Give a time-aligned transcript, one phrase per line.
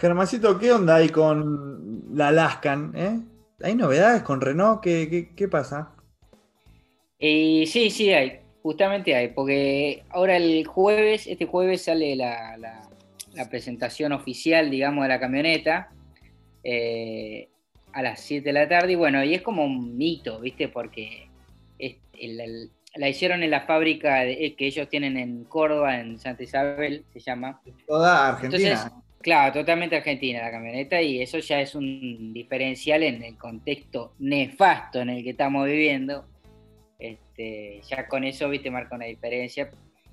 [0.00, 2.92] Germancito, ¿qué onda ahí con la Alaskan?
[2.96, 3.20] Eh?
[3.62, 4.80] ¿Hay novedades con Renault?
[4.80, 5.90] ¿Qué, pasa?
[7.18, 12.88] Eh, sí, sí hay, justamente hay, porque ahora el jueves, este jueves sale la,
[13.50, 15.90] presentación oficial, digamos, de la camioneta
[16.64, 17.50] eh,
[17.92, 20.68] a las 7 de la tarde, y bueno, y es como un mito, ¿viste?
[20.68, 21.28] Porque
[22.96, 27.60] la hicieron en la fábrica que ellos tienen en Córdoba, en Santa Isabel, se llama.
[27.86, 29.02] Toda Argentina.
[29.22, 35.00] Claro, totalmente argentina la camioneta y eso ya es un diferencial en el contexto nefasto
[35.00, 36.24] en el que estamos viviendo.
[36.98, 39.70] Este, ya con eso, viste, marca una diferencia.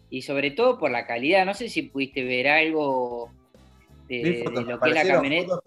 [0.10, 1.46] Y sobre todo por la calidad.
[1.46, 3.32] No sé si pudiste ver algo
[4.10, 5.60] de, lo que es la camioneta.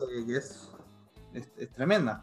[1.32, 2.22] es, tremenda.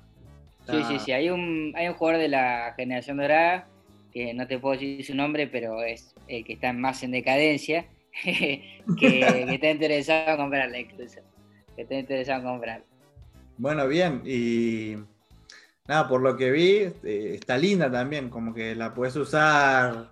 [0.69, 1.11] Sí, sí, sí.
[1.13, 3.67] Hay un, hay un jugador de la generación dorada,
[4.13, 7.87] que no te puedo decir su nombre, pero es el que está más en decadencia
[8.99, 11.19] que, está interesado en comprarla incluso.
[11.75, 12.83] Que está interesado en comprar.
[13.57, 14.21] Bueno, bien.
[14.25, 14.95] Y
[15.87, 18.29] nada, por lo que vi, eh, está linda también.
[18.29, 20.09] Como que la puedes usar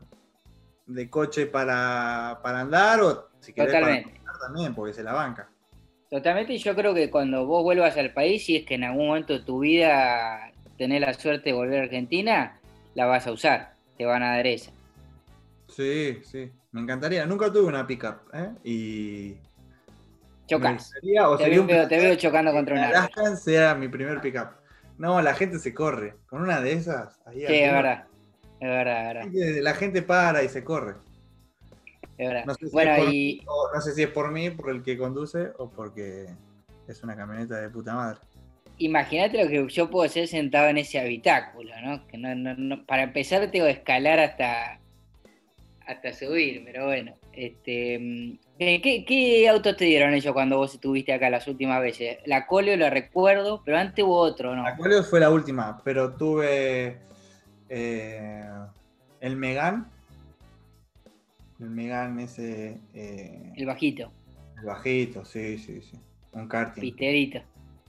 [0.85, 4.19] de coche para, andar o si quieres Totalmente.
[4.23, 5.49] para también, porque se la banca.
[6.09, 9.07] Totalmente, y yo creo que cuando vos vuelvas al país, si es que en algún
[9.07, 12.59] momento de tu vida tenés la suerte de volver a Argentina,
[12.93, 14.71] la vas a usar, te van a dar esa.
[15.67, 16.51] Sí, sí.
[16.71, 17.25] Me encantaría.
[17.25, 18.49] Nunca tuve una pickup, ¿eh?
[18.63, 19.37] Y.
[20.47, 20.91] Chocas.
[21.01, 22.87] te, veo, chocando contra una.
[22.89, 24.49] Alaskan sea mi primer pickup.
[24.97, 26.15] No, la gente se corre.
[26.27, 27.19] Con una de esas.
[27.25, 28.05] Ahí sí, es verdad.
[28.59, 29.63] Es verdad, es verdad.
[29.63, 30.95] La gente para y se corre.
[32.17, 32.45] Es verdad.
[32.45, 33.11] No sé, si bueno, es por y...
[33.11, 36.27] mí, no sé si es por mí, por el que conduce, o porque
[36.87, 38.19] es una camioneta de puta madre.
[38.77, 42.05] Imagínate lo que yo puedo hacer sentado en ese habitáculo, ¿no?
[42.07, 44.79] Que no, no para empezar tengo que escalar hasta
[45.87, 47.13] hasta subir, pero bueno.
[47.33, 52.17] Este, mm, ¿qué, ¿Qué autos te dieron ellos cuando vos estuviste acá las últimas veces?
[52.25, 54.63] La Coleo lo recuerdo, pero antes hubo otro, ¿no?
[54.63, 56.99] La Coleo fue la última, pero tuve
[57.69, 58.49] eh,
[59.21, 59.89] el Megan.
[61.59, 62.79] El Megan ese...
[62.93, 64.11] Eh, el bajito.
[64.57, 65.97] El bajito, sí, sí, sí.
[66.33, 66.81] Un karting.
[66.81, 67.41] Pisterito.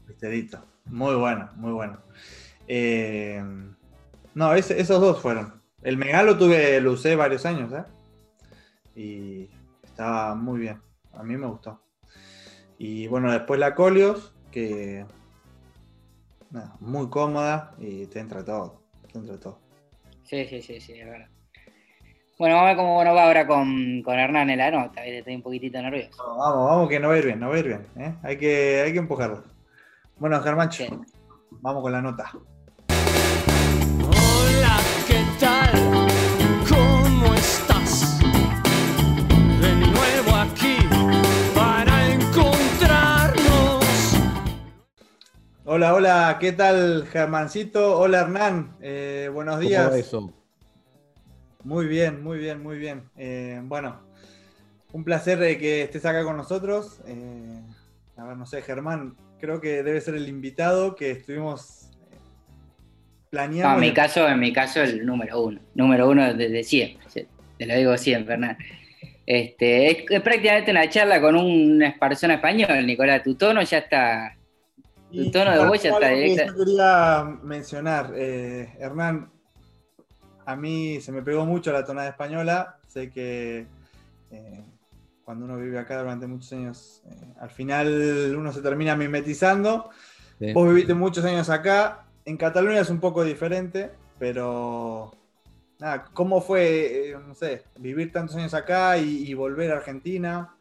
[0.07, 0.65] Pisterito.
[0.87, 1.99] Muy bueno, muy bueno.
[2.69, 3.43] Eh,
[4.35, 5.56] no, esos dos fueron.
[5.87, 7.85] El Megalo tuve, lo usé varios años, ¿eh?
[8.97, 9.49] Y
[9.85, 10.83] estaba muy bien.
[11.13, 11.81] A mí me gustó.
[12.77, 15.07] Y bueno, después la Colios, que
[16.81, 18.83] muy cómoda y te entra todo.
[19.13, 19.61] Te entra todo.
[20.25, 21.29] Sí, sí, sí, sí, es verdad.
[22.37, 25.05] Bueno, vamos a ver cómo nos va ahora con, con Hernán en la nota.
[25.05, 26.21] Estoy un poquitito nervioso.
[26.37, 27.87] vamos, vamos, que no va a ir bien, no va a ir bien.
[27.97, 28.13] ¿eh?
[28.25, 29.45] Hay, que, hay que empujarlo.
[30.17, 30.69] Bueno, Germán,
[31.61, 32.33] vamos con la nota.
[34.03, 34.81] Hola,
[45.77, 47.99] Hola, hola, ¿qué tal, Germancito?
[47.99, 48.79] Hola, Hernán.
[48.81, 49.85] Eh, buenos días.
[49.85, 50.33] ¿Cómo eso?
[51.65, 53.03] Muy bien, muy bien, muy bien.
[53.15, 54.01] Eh, bueno,
[54.95, 57.03] un placer que estés acá con nosotros.
[57.07, 57.61] Eh,
[58.17, 61.91] a ver, no sé, Germán, creo que debe ser el invitado que estuvimos
[63.33, 65.61] en mi caso, en mi caso, el número uno.
[65.75, 67.27] Número uno desde siempre.
[67.59, 68.57] Te lo digo siempre, Hernán.
[69.27, 73.23] Este, es, prácticamente una charla con una persona española, Nicolás.
[73.23, 74.36] Tu tono ya está.
[75.13, 76.53] Tu tono de voz ya está directo.
[76.53, 79.31] Yo quería mencionar, eh, Hernán,
[80.45, 82.79] a mí se me pegó mucho la tonada española.
[82.89, 83.67] Sé que
[84.31, 84.65] eh,
[85.25, 89.91] cuando uno vive acá durante muchos años, eh, al final uno se termina mimetizando.
[90.55, 95.13] Vos viviste muchos años acá, en Cataluña es un poco diferente, pero
[95.79, 100.55] nada, ¿cómo fue, eh, no sé, vivir tantos años acá y, volver a Argentina?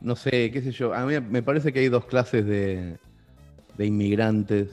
[0.00, 0.94] No sé, qué sé yo.
[0.94, 2.96] A mí me parece que hay dos clases de,
[3.86, 4.70] inmigrantes.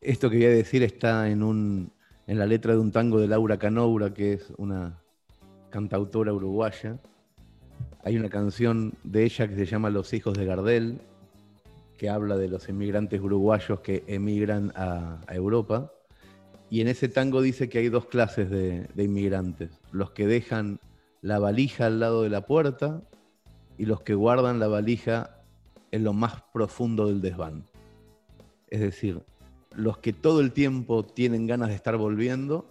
[0.00, 1.92] Esto que voy a decir está en, un,
[2.26, 5.00] en la letra de un tango de Laura Canoura, que es una
[5.70, 6.98] cantautora uruguaya.
[8.04, 11.00] Hay una canción de ella que se llama Los hijos de Gardel,
[11.98, 15.92] que habla de los inmigrantes uruguayos que emigran a, Europa.
[16.70, 20.78] Y en ese tango dice que hay dos clases de, inmigrantes, los que dejan
[21.22, 23.02] la valija al lado de la puerta
[23.76, 25.37] y los que guardan la valija
[25.90, 27.64] en lo más profundo del desván.
[28.68, 29.22] Es decir,
[29.74, 32.66] los que todo el tiempo tienen ganas de estar volviendo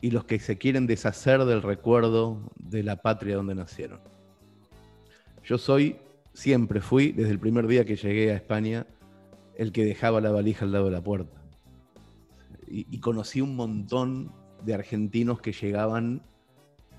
[0.00, 4.00] y los que se quieren deshacer del recuerdo de la patria donde nacieron.
[5.44, 5.96] Yo soy
[6.34, 8.86] siempre fui, desde el primer día que llegué a España,
[9.56, 11.40] el que dejaba la valija al lado de la puerta.
[12.66, 14.32] Y, conocí un montón
[14.64, 16.22] de argentinos que llegaban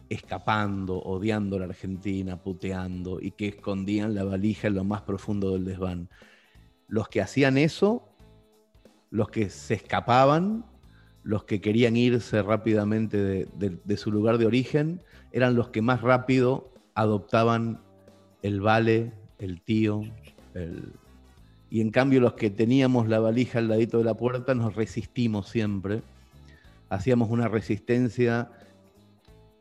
[0.10, 5.52] escapando, odiando a la Argentina, puteando y que escondían la valija en lo más profundo
[5.52, 6.10] del desván.
[6.88, 8.10] Los que hacían eso,
[9.10, 10.66] los que se escapaban,
[11.24, 15.02] los que querían irse rápidamente de, su lugar de origen,
[15.32, 17.82] eran los que más rápido adoptaban
[18.42, 20.04] el vale, el tío,
[21.70, 25.50] y en cambio los que teníamos la valija al ladito de la puerta nos resistimos
[25.50, 26.04] siempre.
[26.90, 28.52] Hacíamos una resistencia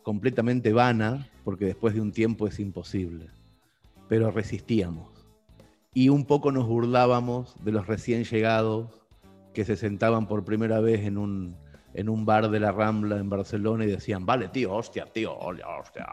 [0.03, 3.29] completamente vana, porque después de un tiempo es imposible,
[4.09, 5.09] pero resistíamos.
[5.95, 8.89] Y un poco nos burlábamos de los recién llegados
[9.53, 11.57] que se sentaban por primera vez en un,
[11.95, 16.07] en un bar de la Rambla en Barcelona y decían, vale, tío, hostia, tío, hostia.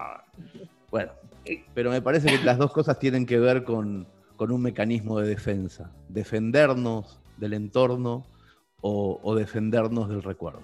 [0.91, 1.11] Bueno,
[1.73, 5.29] pero me parece que las dos cosas tienen que ver con, con un mecanismo de
[5.29, 8.25] defensa, defendernos del entorno
[8.81, 10.63] o, o defendernos del recuerdo.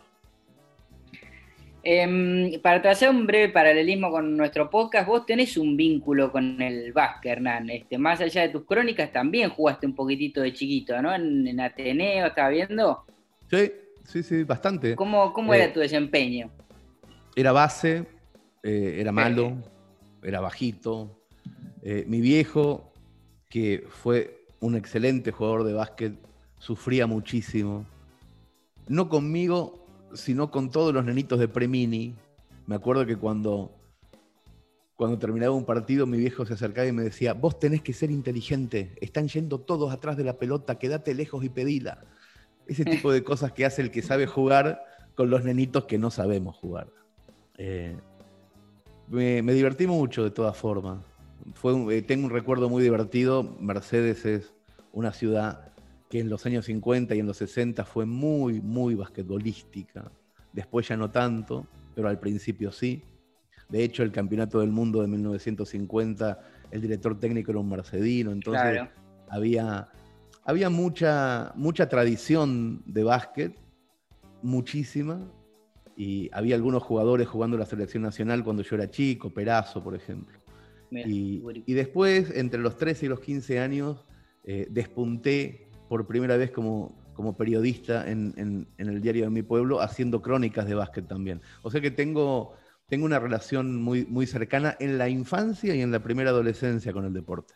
[1.87, 6.91] Em, para trazar un breve paralelismo con nuestro podcast, vos tenés un vínculo con el
[6.91, 7.69] básquet, Hernán.
[7.69, 11.13] Este, más allá de tus crónicas, también jugaste un poquitito de chiquito, ¿no?
[11.13, 13.05] En, Ateneo, ¿estás viendo?
[13.51, 13.71] Sí,
[14.03, 14.95] sí, sí, bastante.
[14.95, 16.49] ¿Cómo, cómo era eh, tu desempeño?
[17.35, 18.07] Era base,
[18.63, 19.55] eh, era malo,
[20.23, 21.21] era bajito.
[21.83, 22.91] Eh, mi viejo,
[23.47, 26.13] que fue un excelente jugador de básquet,
[26.57, 27.85] sufría muchísimo.
[28.87, 32.15] No conmigo, sino con todos los nenitos de Premini.
[32.67, 33.71] Me acuerdo que cuando,
[34.95, 38.11] cuando terminaba un partido, mi viejo se acercaba y me decía, vos tenés que ser
[38.11, 42.03] inteligente, están yendo todos atrás de la pelota, quédate lejos y pedila.
[42.67, 44.83] Ese tipo de cosas que hace el que sabe jugar
[45.15, 46.87] con los nenitos que no sabemos jugar.
[47.57, 47.95] Eh,
[49.07, 50.99] me, divertí mucho de todas formas.
[51.53, 53.43] Fue, eh, tengo un recuerdo muy divertido.
[53.59, 54.53] Mercedes es
[54.91, 55.71] una ciudad
[56.15, 60.09] que en los años 50 y en los 60 fue muy, muy basquetbolística.
[60.53, 63.03] Después ya no tanto, pero al principio sí.
[63.67, 66.39] De hecho, el Campeonato del Mundo de 1950,
[66.71, 68.83] el director técnico era un mercedino, entonces
[69.27, 69.89] había,
[70.45, 73.59] había mucha, mucha tradición de básquet,
[74.41, 75.19] muchísima,
[75.97, 80.39] y había algunos jugadores jugando la selección nacional cuando yo era chico, Perazo, por ejemplo.
[80.91, 84.05] y, después, entre los 13 y los 15 años,
[84.45, 90.21] eh, despunté por primera vez como, como periodista en, el diario de mi pueblo, haciendo
[90.21, 91.41] crónicas de básquet también.
[91.63, 92.53] O sea que tengo,
[92.87, 97.05] tengo una relación muy, muy cercana en la infancia y en la primera adolescencia con
[97.05, 97.53] el deporte.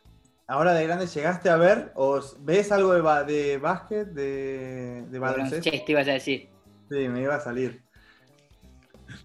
[0.47, 5.69] Ahora de grande llegaste a ver o ves algo de, de básquet, de, de baloncesto.
[5.69, 6.49] te ibas a decir.
[6.89, 7.83] Sí, me iba a salir.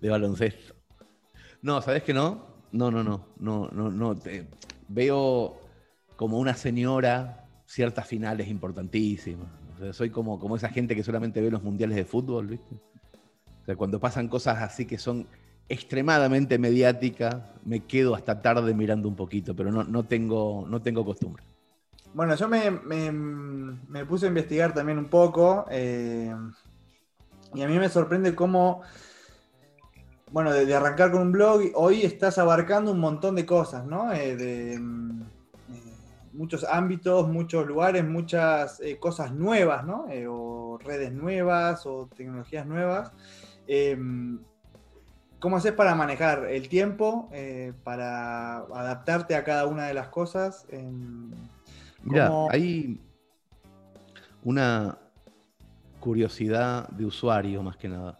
[0.02, 0.74] De baloncesto.
[1.62, 2.46] No, ¿sabes que no?
[2.72, 4.20] No, no, no, no, no, no.
[4.88, 5.56] veo
[6.16, 7.43] como una señora
[7.74, 9.48] ciertas finales importantísimas.
[9.90, 12.76] soy como, como esa gente que solamente ve los mundiales de fútbol, ¿viste?
[13.62, 15.26] O sea, cuando pasan cosas así que son
[15.68, 21.04] extremadamente mediáticas, me quedo hasta tarde mirando un poquito, pero no, no, tengo, no tengo
[21.04, 21.42] costumbre.
[22.12, 26.32] Bueno, yo me, puse a investigar también un poco eh,
[27.54, 28.82] y a mí me sorprende cómo,
[30.30, 34.12] bueno, de, arrancar con un blog, hoy estás abarcando un montón de cosas, ¿no?
[34.12, 34.78] Eh, de,
[36.34, 40.08] muchos ámbitos, muchos lugares, muchas eh, cosas nuevas, ¿no?
[40.10, 43.12] Eh, o redes nuevas o tecnologías nuevas.
[43.66, 44.40] Em,
[45.38, 50.66] ¿Cómo haces para manejar el tiempo, eh, para adaptarte a cada una de las cosas?
[50.70, 51.30] Em,
[52.02, 53.00] Mira, hay
[54.42, 54.98] una
[56.00, 58.18] curiosidad de usuario más que nada.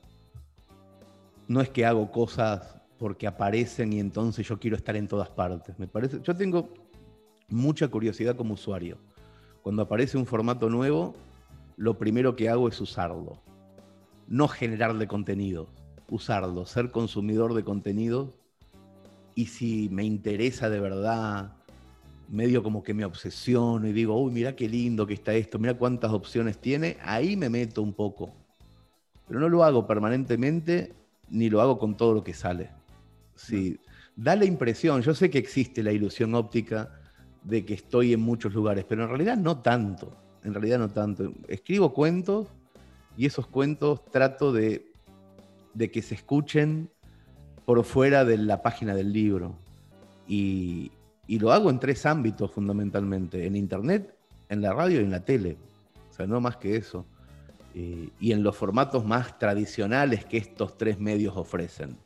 [1.48, 5.78] No es que hago cosas porque aparecen y entonces yo quiero estar en todas partes.
[5.78, 6.83] Me parece, yo tengo
[7.48, 8.98] mucha curiosidad como usuario.
[9.62, 11.14] Cuando aparece un formato nuevo,
[11.76, 13.38] lo primero que hago es usarlo.
[14.28, 15.68] No generarle contenido,
[16.08, 18.32] usarlo, ser consumidor de contenido.
[19.34, 21.52] Y si me interesa de verdad,
[22.28, 25.74] medio como que me obsesiono y digo, uy, mira qué lindo que está esto, mira
[25.74, 28.32] cuántas opciones tiene, ahí me meto un poco.
[29.26, 30.92] Pero no lo hago permanentemente
[31.30, 32.70] ni lo hago con todo lo que sale.
[33.34, 33.78] Sí,
[34.14, 37.00] da la impresión, yo sé que existe la ilusión óptica
[37.44, 41.32] de que estoy en muchos lugares, pero en realidad no tanto, en realidad no tanto.
[41.46, 42.48] Escribo cuentos
[43.16, 44.90] y esos cuentos trato de,
[45.92, 46.90] que se escuchen
[47.64, 49.54] por fuera de la página del libro.
[50.26, 50.90] Y,
[51.28, 54.14] lo hago en tres ámbitos fundamentalmente, en internet,
[54.48, 55.56] en la radio y en la tele.
[56.10, 57.06] O sea, no más que eso.
[57.74, 61.96] Eh, y en los formatos más tradicionales que estos tres medios ofrecen.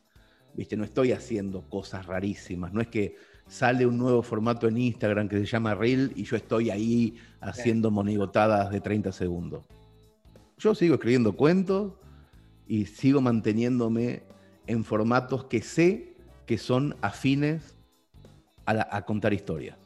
[0.54, 0.76] ¿Viste?
[0.76, 2.72] No estoy haciendo cosas rarísimas.
[2.72, 3.16] No es que
[3.48, 7.90] sale un nuevo formato en Instagram que se llama Reel y yo estoy ahí haciendo
[7.90, 9.64] monigotadas de 30 segundos.
[10.58, 11.94] Yo sigo escribiendo cuentos
[12.66, 14.22] y sigo manteniéndome
[14.66, 16.14] en formatos que sé
[16.46, 17.74] que son afines
[18.66, 19.78] a, contar historias.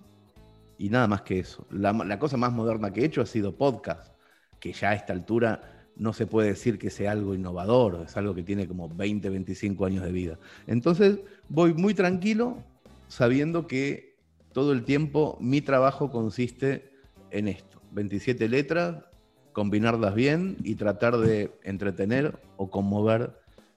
[0.77, 1.65] Y nada más que eso.
[1.71, 4.13] La, la, cosa más moderna que he hecho ha sido podcast,
[4.59, 5.61] que ya a esta altura
[5.95, 9.85] no se puede decir que sea algo innovador, es algo que tiene como 20, 25
[9.85, 10.39] años de vida.
[10.67, 12.65] Entonces voy muy tranquilo
[13.13, 14.17] sabiendo que
[14.55, 16.93] todo el tiempo mi trabajo consiste
[17.31, 17.79] en esto.
[17.91, 19.05] 27 letras,
[19.53, 23.33] combinarlas bien y tratar de entretener o conmover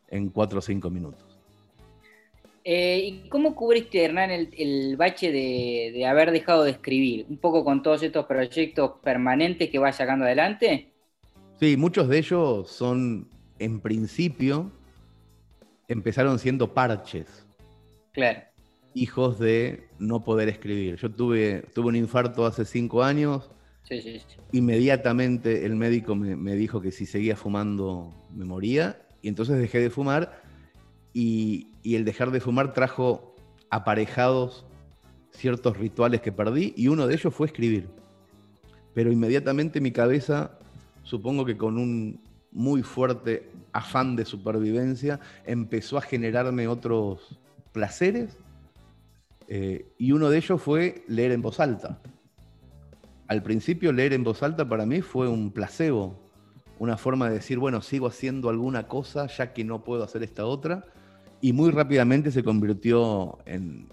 [0.08, 1.38] en 4 o 5 minutos.
[2.64, 7.26] Eh, ¿Y cómo cubriste, Hernán, el, bache de, haber dejado de escribir?
[7.30, 10.94] ¿Un poco con todos estos proyectos permanentes que vas sacando adelante?
[11.60, 13.28] Sí, muchos de ellos son,
[13.60, 14.72] en principio,
[15.90, 17.46] empezaron siendo parches.
[18.14, 18.55] Claro.
[18.96, 20.96] Hijos de no poder escribir.
[20.96, 23.52] Yo tuve, tuve un infarto hace cinco años.
[23.84, 24.20] Sí, sí,
[24.52, 29.00] Inmediatamente el médico me, me dijo que si seguía fumando me moría.
[29.22, 30.42] Y entonces dejé de fumar
[31.16, 33.36] y, el dejar de fumar trajo
[33.70, 34.66] aparejados
[35.32, 37.88] ciertos rituales que perdí y uno de ellos fue escribir.
[38.94, 40.60] Pero inmediatamente mi cabeza,
[41.04, 42.22] supongo que con un
[42.52, 47.40] muy fuerte afán de supervivencia, empezó a generarme otros
[47.72, 48.38] placeres
[49.48, 52.00] eh, y uno de ellos fue leer en voz alta.
[53.28, 56.20] Al principio leer en voz alta para mí fue un placebo,
[56.80, 60.46] una forma de decir, bueno, sigo haciendo alguna cosa ya que no puedo hacer esta
[60.46, 60.86] otra
[61.42, 63.88] y muy rápidamente se convirtió en,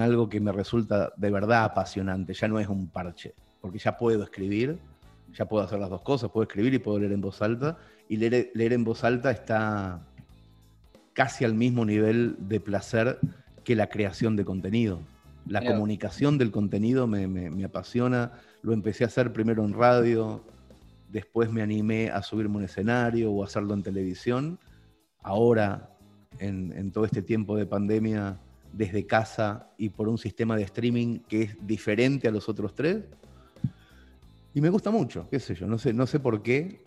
[0.00, 2.34] algo que me resulta de verdad apasionante.
[2.34, 4.78] Ya no es un parche, porque ya puedo escribir,
[5.32, 7.78] ya puedo hacer las dos cosas, puedo escribir y puedo leer en voz alta.
[8.08, 10.06] Y leer, leer en voz alta está
[11.12, 13.18] casi al mismo nivel de placer
[13.64, 15.00] que la creación de contenido.
[15.46, 18.32] La comunicación del contenido me, me, apasiona.
[18.62, 20.42] Lo empecé a hacer primero en radio,
[21.10, 24.58] después me animé a subirme un escenario o a hacerlo en televisión.
[25.22, 25.94] Ahora
[26.38, 28.38] en, todo este tiempo de pandemia
[28.72, 33.04] desde casa y por un sistema de streaming que es diferente a los otros tres.
[34.52, 36.82] Y me gusta mucho, qué sé yo, no sé, no sé por qué.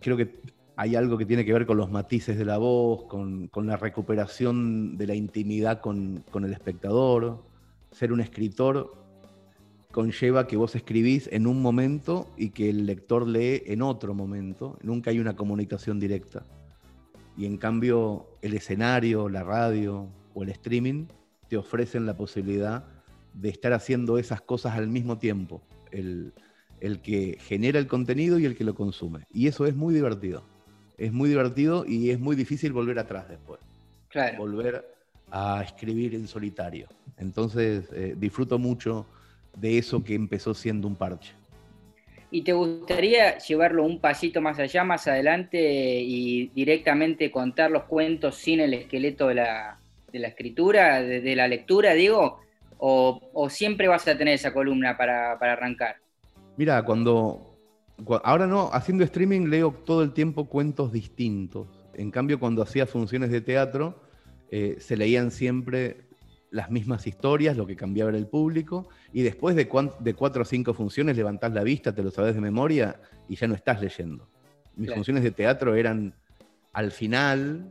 [0.00, 0.40] Creo que
[0.76, 4.96] hay algo que tiene que ver con los matices de la voz, con, la recuperación
[4.96, 7.44] de la intimidad con, el espectador.
[7.92, 8.94] Ser un escritor
[9.92, 14.76] conlleva que vos escribís en un momento y que el lector lee en otro momento.
[14.82, 16.42] Nunca hay una comunicación directa.
[17.36, 21.06] Y en cambio el escenario, la radio o el streaming
[21.48, 22.84] te ofrecen la posibilidad
[23.32, 25.62] de estar haciendo esas cosas al mismo tiempo.
[25.92, 26.32] El,
[27.02, 29.20] que genera el contenido y el que lo consume.
[29.32, 30.53] Y eso es muy divertido.
[30.96, 33.60] Es muy divertido y es muy difícil volver atrás después.
[34.08, 34.38] Claro.
[34.38, 34.94] Volver
[35.30, 36.88] a escribir en solitario.
[37.18, 39.06] Entonces eh, disfruto mucho
[39.56, 41.32] de eso que empezó siendo un parche.
[42.30, 48.34] ¿Y te gustaría llevarlo un pasito más allá, más adelante y directamente contar los cuentos
[48.34, 49.78] sin el esqueleto de la,
[50.12, 52.40] escritura, de, la lectura, digo?
[52.78, 55.96] O, siempre vas a tener esa columna para, arrancar?
[56.56, 57.53] Mira, cuando,
[58.24, 61.68] Ahora no, haciendo streaming leo todo el tiempo cuentos distintos.
[61.94, 64.02] En cambio, cuando hacía funciones de teatro,
[64.50, 66.08] eh, se leían siempre
[66.50, 69.68] las mismas historias, lo que cambiaba era el público, y después de,
[70.00, 73.48] de cuatro o cinco funciones levantás la vista, te lo sabes de memoria y ya
[73.48, 74.28] no estás leyendo.
[74.76, 76.14] Mis funciones de teatro eran
[76.72, 77.70] al final,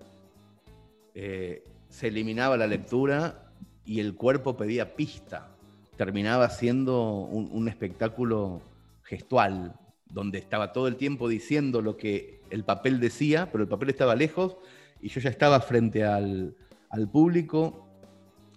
[1.13, 3.51] eh, se eliminaba la lectura
[3.86, 5.50] y el cuerpo pedía pista.
[5.98, 8.62] Terminaba siendo un, espectáculo
[9.03, 9.75] gestual,
[10.13, 14.15] donde estaba todo el tiempo diciendo lo que el papel decía, pero el papel estaba
[14.15, 14.58] lejos
[15.01, 16.55] y yo ya estaba frente al,
[16.89, 17.88] al público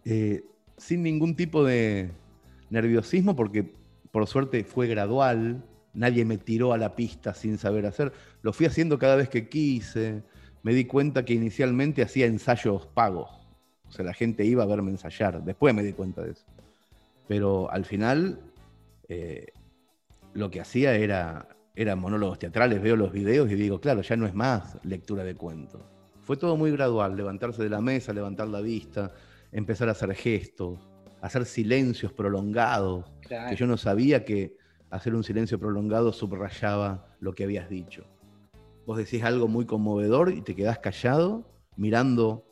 [0.04, 0.44] eh,
[0.76, 2.10] sin ningún tipo de
[2.68, 3.72] nerviosismo, porque
[4.12, 8.66] por suerte fue gradual, nadie me tiró a la pista sin saber hacer, lo fui
[8.66, 10.22] haciendo cada vez que quise,
[10.62, 13.30] me di cuenta que inicialmente hacía ensayos pagos,
[13.88, 16.44] o sea, la gente iba a verme ensayar, después me di cuenta de eso,
[17.26, 18.40] pero al final
[19.08, 19.46] eh,
[20.36, 24.26] lo que hacía era, eran monólogos teatrales, veo los videos y digo, claro, ya no
[24.26, 25.80] es más lectura de cuentos.
[26.20, 29.12] Fue todo muy gradual, levantarse de la mesa, levantar la vista,
[29.52, 30.78] empezar a hacer gestos,
[31.20, 33.06] hacer silencios prolongados,
[33.48, 34.56] que yo no sabía que
[34.90, 38.04] hacer un silencio prolongado subrayaba lo que habías dicho.
[38.86, 42.44] Vos decís algo muy conmovedor y te quedás callado mirando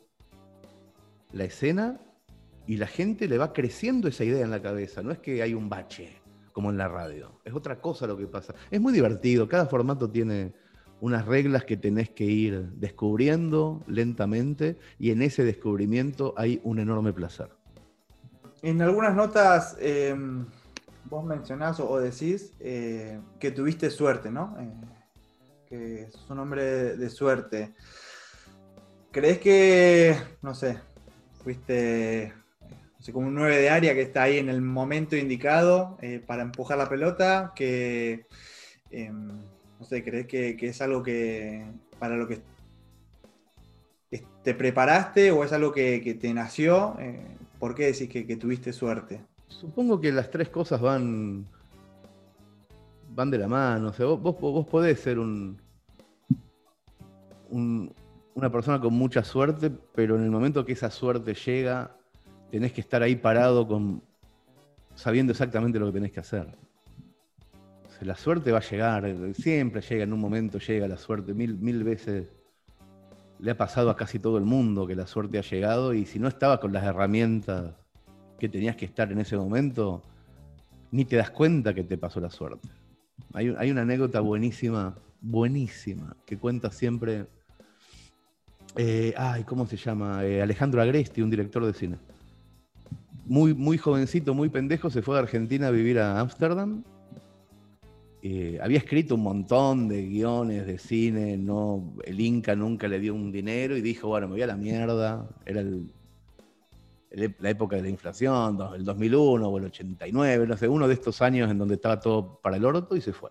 [1.31, 1.99] la escena
[2.67, 5.01] y la gente le va creciendo esa idea en la cabeza.
[5.03, 6.24] No es que hay un bache
[6.55, 8.55] como en la radio, es otra cosa lo que pasa.
[8.71, 10.53] Es muy divertido, cada formato tiene
[11.01, 17.11] unas reglas que tenés que ir descubriendo lentamente y en ese descubrimiento hay un enorme
[17.11, 17.49] placer.
[18.61, 20.45] En algunas notas em,
[21.09, 24.55] vos mencionás o decís eh, que tuviste suerte, ¿no?
[24.57, 24.71] Eh,
[25.67, 27.73] que sos un hombre de, suerte.
[29.11, 30.79] ¿Crees que, no sé,
[31.43, 32.33] fuiste
[33.13, 36.77] como un 9 de área que está ahí en el momento indicado eh, para empujar
[36.77, 38.25] la pelota, que,
[38.89, 39.27] em,
[39.79, 41.65] no sé, ¿crees que, es algo que
[41.99, 42.41] para lo que
[44.43, 46.95] te preparaste o es algo que, te nació?
[46.99, 47.25] Eh,
[47.59, 49.21] ¿Por qué decís que, tuviste suerte?
[49.47, 51.45] Supongo que las tres cosas van,
[53.13, 53.89] van de la mano.
[53.89, 55.59] O sea, vos, vos, podés ser un,
[57.49, 61.95] una persona con mucha suerte, pero en el momento que esa suerte llega,
[62.51, 64.01] tenés que estar ahí parado con,
[64.95, 66.47] sabiendo exactamente lo que tenés que hacer.
[68.01, 71.83] la suerte va a llegar, siempre llega en un momento, llega la suerte, mil, mil
[71.83, 72.27] veces
[73.39, 76.19] le ha pasado a casi todo el mundo que la suerte ha llegado y si
[76.19, 77.73] no estabas con las herramientas
[78.39, 80.01] que tenías que estar en ese momento,
[80.91, 82.69] ni te das cuenta que te pasó la suerte.
[83.33, 87.27] Hay, una anécdota buenísima, buenísima, que cuenta siempre,
[88.77, 90.23] eh, ay, ¿cómo se llama?
[90.23, 91.97] Eh, Alejandro Agresti, un director de cine
[93.25, 96.83] muy, muy jovencito, muy pendejo, se fue de Argentina a vivir a Ámsterdam.
[98.21, 103.13] Eh, había escrito un montón de guiones de cine, no, el Inca nunca le dio
[103.13, 105.27] un dinero y dijo, bueno, me voy a la mierda.
[105.45, 105.63] Era
[107.11, 111.21] la época de la inflación, el 2001 o el 89, no sé, uno de estos
[111.21, 113.29] años en donde estaba todo para el orto y se fue.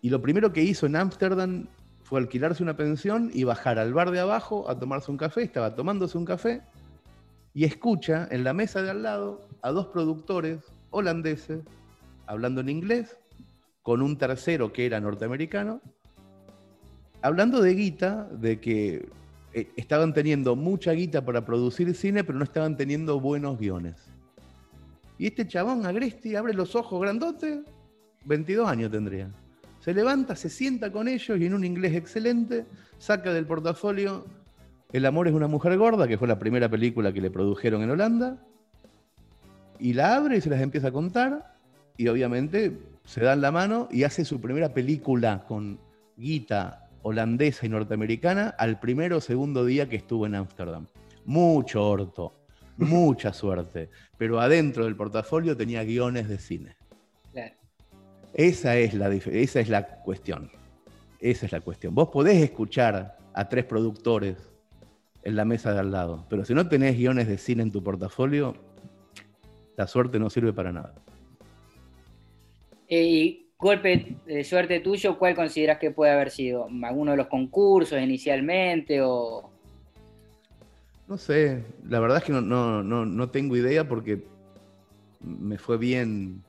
[0.00, 1.68] Y lo primero que hizo en Ámsterdam
[2.02, 5.42] fue alquilarse una pensión y bajar al bar de abajo a tomarse un café.
[5.42, 6.62] Estaba tomándose un café
[7.56, 10.58] y escucha en la mesa de al lado a dos productores
[10.90, 11.64] holandeses
[12.26, 13.16] hablando en inglés,
[13.82, 15.80] con un tercero que era norteamericano,
[17.22, 19.08] hablando de guita, de que
[19.54, 23.94] eh, estaban teniendo mucha guita para producir cine, pero no estaban teniendo buenos guiones.
[25.16, 27.60] Y este chabón, Agresti, abre los ojos grandotes,
[28.26, 29.30] 22 años tendría.
[29.80, 32.66] Se levanta, se sienta con ellos y en un inglés excelente
[32.98, 34.26] saca del portafolio
[34.92, 37.90] el amor es una mujer gorda, que fue la primera película que le produjeron en
[37.90, 38.38] Holanda.
[39.78, 41.54] Y la abre y se las empieza a contar.
[41.96, 45.78] Y obviamente se dan la mano y hace su primera película con
[46.16, 50.86] guita holandesa y norteamericana al primero o segundo día que estuvo en Ámsterdam.
[51.24, 52.34] Mucho orto,
[52.76, 53.90] mucha suerte.
[54.16, 56.76] Pero adentro del portafolio tenía guiones de cine.
[58.34, 60.50] Esa es, la, esa es la cuestión.
[61.20, 61.94] Esa es la cuestión.
[61.94, 64.36] Vos podés escuchar a tres productores
[65.26, 66.24] en la mesa de al lado.
[66.30, 68.54] Pero si no tenés guiones de cine en tu portafolio,
[69.76, 70.94] la suerte no sirve para nada.
[72.86, 76.68] Eh, y golpe de suerte tuyo, ¿cuál consideras que puede haber sido?
[76.84, 79.50] ¿Alguno de los concursos inicialmente o...?
[81.08, 84.24] No sé, la verdad es que no, no tengo idea porque
[85.20, 86.40] me fue bien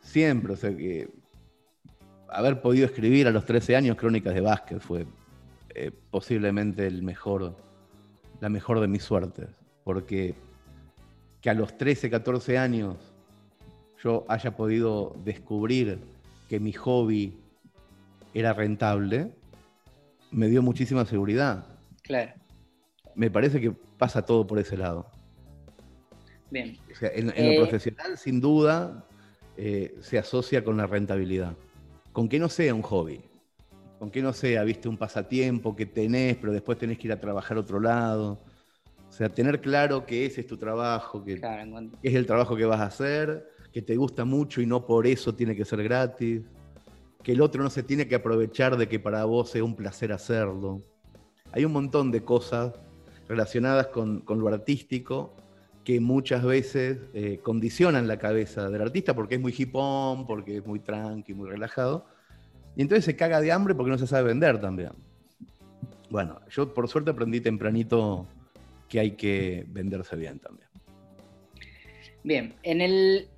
[0.00, 0.54] siempre.
[0.54, 1.10] O sea que
[2.30, 5.06] haber podido escribir a los 13 años crónicas de básquet fue
[5.78, 7.54] eh, posiblemente el mejor,
[8.40, 9.48] la mejor de mis suertes,
[9.84, 10.34] porque
[11.40, 12.96] que a los 13, 14 años
[14.02, 15.98] yo haya podido descubrir
[16.48, 17.36] que mi hobby
[18.34, 19.32] era rentable,
[20.30, 21.66] me dio muchísima seguridad.
[22.02, 22.32] Claro.
[23.14, 25.06] Me parece que pasa todo por ese lado.
[26.50, 26.76] Bien.
[27.00, 29.04] en, lo eh, profesional, sin duda,
[29.56, 31.56] eh, se asocia con la rentabilidad.
[32.12, 33.20] Con que no sea un hobby,
[33.98, 37.20] con que no sea, viste, un pasatiempo que tenés, pero después tenés que ir a
[37.20, 38.40] trabajar a otro lado.
[39.08, 41.40] O sea, tener claro que ese es tu trabajo, que,
[42.02, 45.34] es el trabajo que vas a hacer, que te gusta mucho y no por eso
[45.34, 46.42] tiene que ser gratis,
[47.22, 50.12] que el otro no se tiene que aprovechar de que para vos sea un placer
[50.12, 50.82] hacerlo.
[51.52, 52.74] Hay un montón de cosas
[53.28, 55.34] relacionadas con, lo artístico
[55.82, 60.66] que muchas veces eh, condicionan la cabeza del artista porque es muy hipón, porque es
[60.66, 62.04] muy tranqui, muy relajado
[62.76, 64.92] y entonces se caga de hambre porque no se sabe vender también.
[66.10, 68.26] Bueno, yo por suerte aprendí tempranito
[68.88, 70.68] que hay que venderse bien también.
[72.22, 73.28] Bien, en el,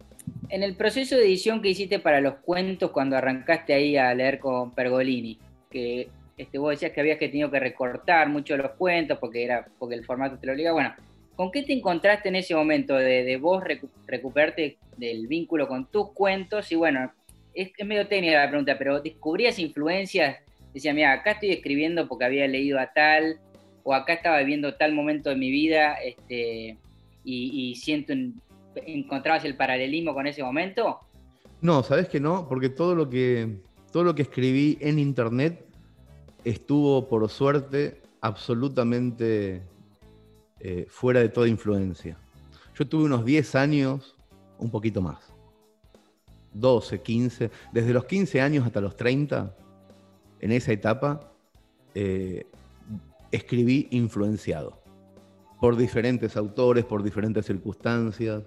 [0.49, 4.39] en el proceso de edición que hiciste para los cuentos cuando arrancaste ahí a leer
[4.39, 5.39] con Pergolini,
[5.71, 9.69] que este, vos decías que habías que tenido que recortar mucho los cuentos porque, era,
[9.79, 10.73] porque el formato te lo obliga.
[10.73, 10.95] Bueno,
[11.37, 13.63] ¿con qué te encontraste en ese momento de, de vos
[14.07, 17.13] recuperarte del vínculo con tus cuentos y bueno,
[17.59, 20.37] es, medio técnica la pregunta, pero descubrías influencias,
[20.73, 23.41] decía, mira, acá estoy escribiendo porque había leído a tal,
[23.83, 26.79] o acá estaba viviendo tal momento de mi vida, este,
[27.25, 28.15] y, siento,
[28.87, 31.01] ¿encontrabas el paralelismo con ese momento?
[31.61, 33.57] No, sabes que no, porque todo lo que,
[33.93, 35.67] todo lo que escribí en internet
[36.45, 39.63] estuvo, por suerte, absolutamente
[40.61, 42.17] eh, fuera de toda influencia.
[42.79, 44.15] Yo tuve unos 10 años,
[44.59, 45.33] un poquito más,
[46.61, 49.55] 12, 15, desde los 15 años hasta los 30,
[50.41, 51.33] en esa etapa,
[51.95, 52.47] eh,
[53.33, 54.79] escribí influenciado.
[55.61, 58.45] por diferentes autores, por diferentes circunstancias.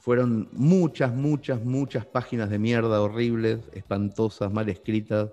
[0.00, 5.30] Fueron muchas, muchas, muchas páginas de mierda horribles, espantosas, mal escritas,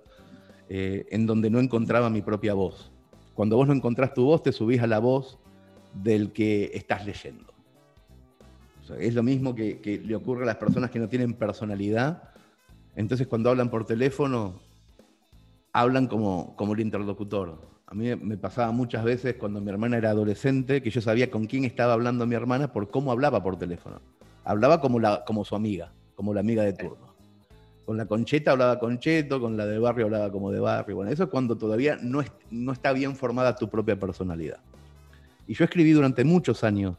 [0.70, 2.92] eh, en donde no encontraba mi propia voz.
[3.34, 5.40] Cuando vos no encontrás tu voz, te subís a la voz
[5.94, 7.57] del que estás leyendo.
[9.00, 12.24] Es lo mismo que, le ocurre a las personas que no tienen personalidad.
[12.96, 14.60] Entonces cuando hablan por teléfono,
[15.74, 17.60] hablan como, como el interlocutor.
[17.86, 21.46] A mí me pasaba muchas veces cuando mi hermana era adolescente que yo sabía con
[21.46, 24.02] quién estaba hablando mi hermana por cómo hablaba por teléfono.
[24.44, 27.16] Hablaba como, la, como su amiga, como la amiga de turno.
[27.86, 30.98] Con la concheta hablaba concheto, con la de barrio hablaba como de barrio.
[30.98, 32.22] Bueno, eso es cuando todavía no,
[32.52, 34.60] no está bien formada tu propia personalidad.
[35.48, 36.98] Y yo escribí durante muchos años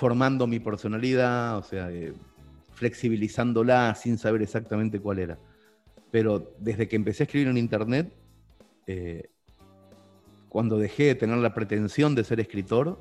[0.00, 2.14] formando mi personalidad, o sea, eh,
[2.72, 5.38] flexibilizándola sin saber exactamente cuál era.
[6.10, 8.10] Pero desde que empecé a escribir en Internet,
[8.86, 9.28] eh,
[10.48, 12.98] cuando dejé de tener la pretensión de ser escritor,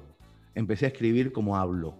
[0.56, 1.96] empecé a escribir como hablo,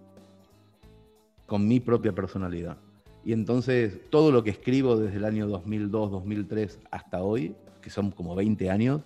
[1.46, 2.76] con mi propia personalidad.
[3.24, 8.12] Y entonces todo lo que escribo desde el año 2002, 2003 hasta hoy, que son
[8.12, 9.04] como 20 años,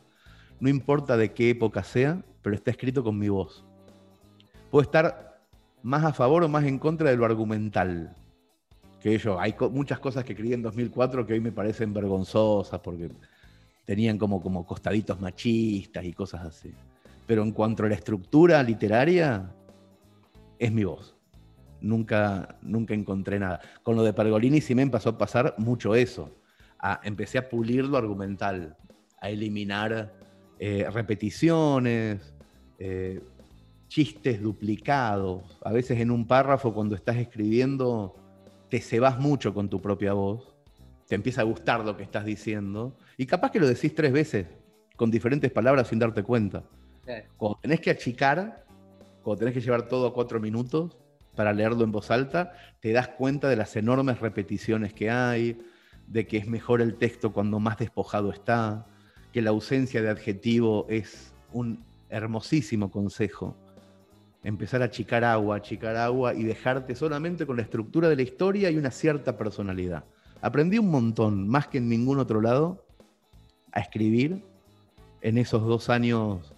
[0.59, 3.63] no importa de qué época sea, pero está escrito con mi voz.
[4.71, 5.32] Puedo estar
[5.83, 8.15] más a favor o más en contra de lo argumental.
[8.99, 13.09] Que yo, hay muchas cosas que escribí en 2004 que hoy me parecen vergonzosas porque
[13.85, 16.73] tenían como, como costaditos machistas y cosas así.
[17.27, 19.53] Pero en cuanto a la estructura literaria,
[20.57, 21.15] es mi voz.
[21.81, 23.59] Nunca, nunca encontré nada.
[23.83, 26.33] Con lo de Pergolini sí me empezó a pasar mucho eso.
[27.03, 28.77] empecé a pulir lo argumental,
[29.19, 30.13] a eliminar
[30.59, 32.33] eh, repeticiones,
[32.79, 33.21] eh,
[33.93, 35.59] chistes duplicados.
[35.63, 38.15] A veces en un párrafo cuando estás escribiendo
[38.67, 40.55] te cebas mucho con tu propia voz,
[41.07, 44.47] te empieza a gustar lo que estás diciendo y capaz que lo decís tres veces
[44.95, 46.63] con diferentes palabras sin darte cuenta.
[47.37, 48.65] Cuando tenés que achicar,
[49.21, 50.97] cuando tenés que llevar todo a cuatro minutos
[51.35, 55.61] para leerlo en voz alta, te das cuenta de las enormes repeticiones que hay,
[56.07, 58.87] de que es mejor el texto cuando más despojado está,
[59.31, 63.55] que la ausencia de adjetivo es un hermosísimo consejo.
[64.43, 68.69] Empezar a achicar agua, achicar agua y dejarte solamente con la estructura de la historia
[68.69, 70.03] y una cierta personalidad.
[70.41, 72.85] Aprendí un montón, más que en ningún otro lado,
[73.71, 74.43] a escribir
[75.21, 76.53] en esos dos años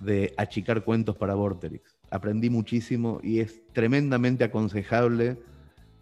[0.00, 1.96] de achicar cuentos para Vorterix.
[2.10, 5.38] Aprendí muchísimo y es tremendamente aconsejable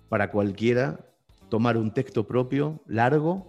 [0.08, 0.98] para cualquiera
[1.48, 3.46] tomar un texto propio, largo,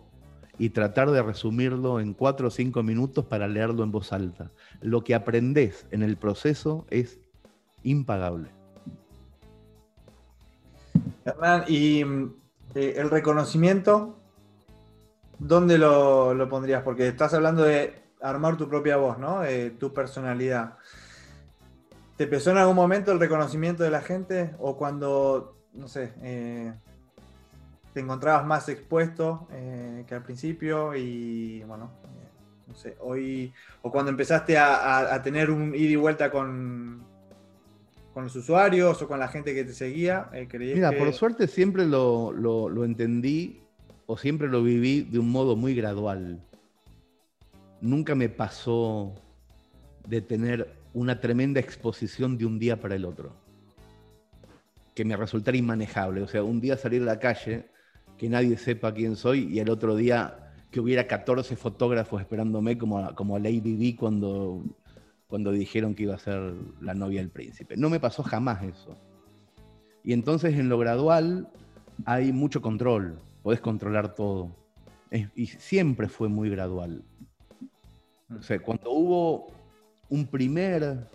[0.62, 4.52] y tratar de resumirlo en cuatro o cinco minutos para leerlo en voz alta.
[4.80, 7.18] Lo que aprendes en el proceso es
[7.84, 8.50] impagable.
[11.26, 12.02] Hernán, y
[12.76, 14.18] eh, el reconocimiento,
[15.40, 16.84] ¿dónde lo, pondrías?
[16.84, 19.42] Porque estás hablando de armar tu propia voz, ¿no?
[19.80, 20.78] tu personalidad.
[22.22, 24.54] ¿Te pesó en algún momento el reconocimiento de la gente?
[24.60, 26.72] ¿O cuando, no sé, eh,
[27.94, 33.92] te encontrabas más expuesto eh, que al principio y bueno, eh, no sé, hoy o
[33.92, 37.04] cuando empezaste a, tener un ida y vuelta con,
[38.14, 41.86] con los usuarios o con la gente que te seguía, eh, Mira, por suerte siempre
[41.86, 43.62] lo, lo, entendí
[44.06, 46.42] o siempre lo viví de un modo muy gradual.
[47.80, 49.14] Nunca me pasó
[50.08, 53.34] de tener una tremenda exposición de un día para el otro
[54.94, 56.22] que me resultara inmanejable.
[56.22, 57.70] O sea, un día salir a la calle
[58.18, 63.14] que nadie sepa quién soy y el otro día que hubiera 14 fotógrafos esperándome como
[63.16, 64.64] como a Lady B cuando,
[65.32, 67.78] cuando dijeron que iba a ser la novia del príncipe.
[67.78, 68.98] No me pasó jamás eso.
[70.04, 71.48] Y entonces en lo gradual
[72.06, 74.54] hay mucho control, podés controlar todo.
[75.36, 77.04] y siempre fue muy gradual.
[78.38, 79.48] O sea, cuando hubo
[80.10, 81.08] un primer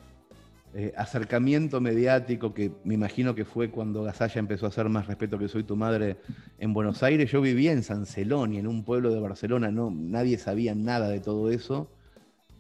[0.75, 5.39] eh, acercamiento mediático que me imagino que fue cuando Gasalla empezó a hacer más respeto
[5.39, 6.17] que soy tu madre
[6.59, 7.31] en Buenos Aires.
[7.31, 11.21] Yo vivía en San Celoni, en un pueblo de Barcelona, no, nadie sabía nada de
[11.21, 11.91] todo eso,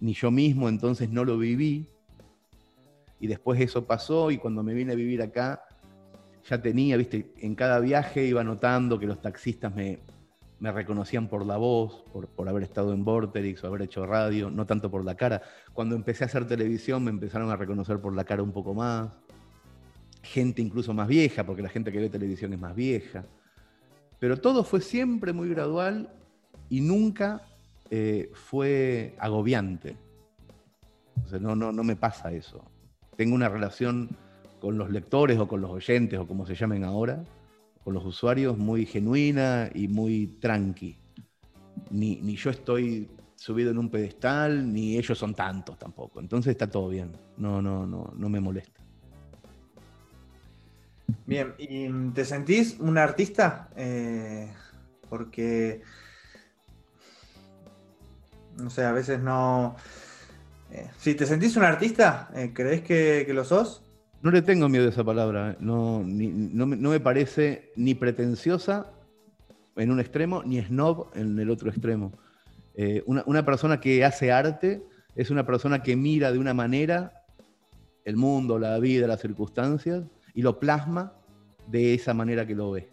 [0.00, 1.86] ni yo mismo, entonces no lo viví.
[3.20, 5.62] Y después eso pasó y cuando me vine a vivir acá,
[6.48, 9.98] ya tenía, viste, en cada viaje iba notando que los taxistas me,
[10.58, 14.64] me reconocían por la voz, por, haber estado en Vorterix o haber hecho radio, no
[14.66, 15.42] tanto por la cara.
[15.72, 19.10] Cuando empecé a hacer televisión me empezaron a reconocer por la cara un poco más.
[20.22, 23.24] Gente incluso más vieja, porque la gente que ve televisión es más vieja.
[24.18, 26.10] Pero todo fue siempre muy gradual
[26.70, 27.42] y nunca
[27.90, 29.96] eh, fue agobiante.
[31.40, 32.64] no, no, no me pasa eso.
[33.16, 34.08] Tengo una relación
[34.60, 37.24] con los lectores o con los oyentes o como se llamen ahora,
[37.84, 40.96] con los usuarios muy genuina y muy tranqui.
[41.90, 46.20] Ni, yo estoy subido en un pedestal, ni ellos son tantos tampoco.
[46.20, 47.12] Entonces está todo bien.
[47.36, 48.80] No, no, no, no me molesta.
[51.26, 53.68] Bien, ¿y te sentís un artista?
[53.76, 54.52] Eh,
[55.08, 55.82] porque,
[58.56, 59.76] no sé, a veces no...
[60.72, 63.82] Eh, si te sentís un artista, eh, ¿crees que, lo sos?
[64.22, 65.56] No le tengo miedo a esa palabra.
[65.60, 68.90] No, no, me parece ni pretenciosa
[69.76, 72.12] en un extremo, ni snob en el otro extremo.
[73.06, 74.82] una, una persona que hace arte
[75.14, 77.12] es una persona que mira de una manera
[78.04, 81.12] el mundo, la vida, las circunstancias, y lo plasma
[81.66, 82.88] de esa manera que lo ve,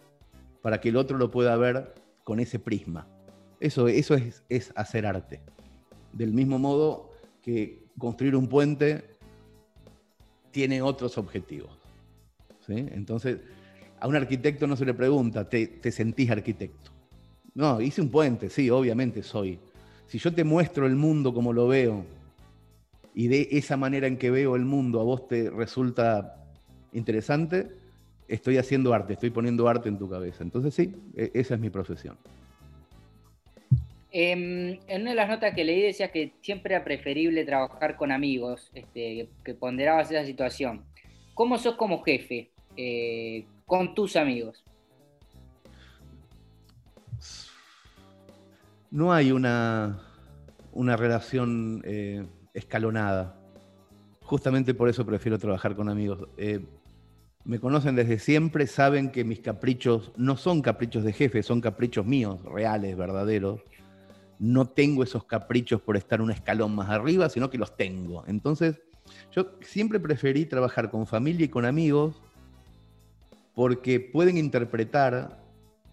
[0.60, 3.06] para que el otro lo pueda ver con ese prisma.
[3.60, 4.14] Eso, eso
[4.48, 5.40] es, hacer arte.
[6.12, 7.10] Del mismo modo
[7.42, 9.04] que construir un puente
[10.50, 11.70] tiene otros objetivos.
[12.68, 13.40] Entonces,
[14.00, 16.90] a un arquitecto no se le pregunta, ¿te, ¿te, sentís arquitecto?
[17.54, 19.58] No, hice un puente, sí, obviamente soy.
[20.06, 22.04] Si yo te muestro el mundo como lo veo
[23.14, 26.44] y de esa manera en que veo el mundo a vos te resulta
[26.92, 27.70] interesante,
[28.28, 30.42] estoy haciendo arte, estoy poniendo arte en tu cabeza.
[30.42, 32.16] Entonces sí, e, esa es mi profesión.
[34.16, 38.12] Em, en una de las notas que leí decías que siempre era preferible trabajar con
[38.12, 40.84] amigos, este, que ponderabas esa situación.
[41.34, 44.62] ¿Cómo sos como jefe eh, con tus amigos?
[48.92, 50.00] No hay una,
[50.70, 53.36] una relación eh, escalonada.
[54.22, 56.28] Justamente por eso prefiero trabajar con amigos.
[56.36, 56.60] Eh,
[57.42, 62.06] me conocen desde siempre, saben que mis caprichos no son caprichos de jefe, son caprichos
[62.06, 63.60] míos, reales, verdaderos.
[64.38, 68.24] No tengo esos caprichos por estar un escalón más arriba, sino que los tengo.
[68.26, 68.80] Entonces,
[69.32, 72.20] yo siempre preferí trabajar con familia y con amigos
[73.54, 75.42] porque pueden interpretar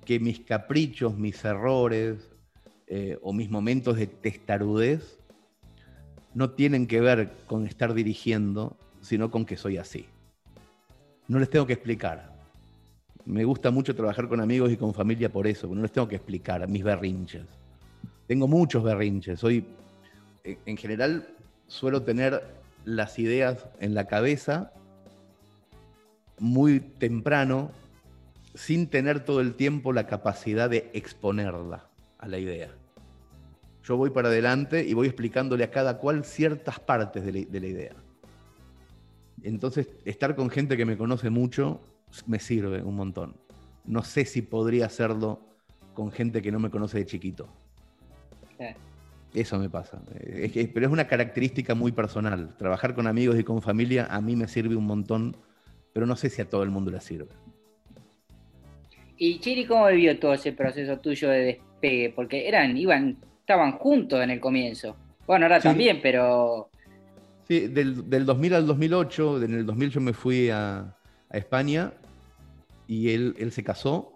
[0.05, 2.29] que mis caprichos, mis errores
[2.87, 5.19] eh, o mis momentos de testarudez
[6.33, 10.07] no tienen que ver con estar dirigiendo, sino con que soy así
[11.31, 12.29] no les tengo que explicar.
[13.25, 16.17] Me gusta mucho trabajar con amigos y con familia por eso, no les tengo que
[16.17, 17.45] explicar mis berrinches.
[18.31, 19.41] Tengo muchos berrinches.
[19.41, 19.65] Soy,
[20.45, 21.27] en general,
[21.67, 22.41] suelo tener
[22.85, 24.71] las ideas en la cabeza
[26.39, 27.71] muy temprano,
[28.55, 31.89] sin tener todo el tiempo la capacidad de exponerla
[32.19, 32.69] a la idea.
[33.83, 37.95] Yo voy para adelante y voy explicándole a cada cual ciertas partes de la idea.
[39.43, 41.81] Entonces, estar con gente que me conoce mucho
[42.27, 43.35] me sirve un montón.
[43.83, 45.41] No sé si podría hacerlo
[45.93, 47.49] con gente que no me conoce de chiquito.
[49.33, 50.01] Eso me pasa.
[50.73, 52.55] pero es una característica muy personal.
[52.57, 55.37] Trabajar con amigos y con familia a mí me sirve un montón,
[55.93, 57.29] pero no sé si a todo el mundo le sirve.
[59.17, 62.11] ¿Y Chiri cómo vivió todo ese proceso tuyo de despegue?
[62.15, 64.95] Porque eran, iban, estaban juntos en el comienzo.
[65.27, 66.71] Bueno, ahora también, pero
[67.51, 70.95] Sí, del, 2000 al 2008, en el 2000 yo me fui a,
[71.31, 71.91] España
[72.87, 74.10] y él, él, se casó,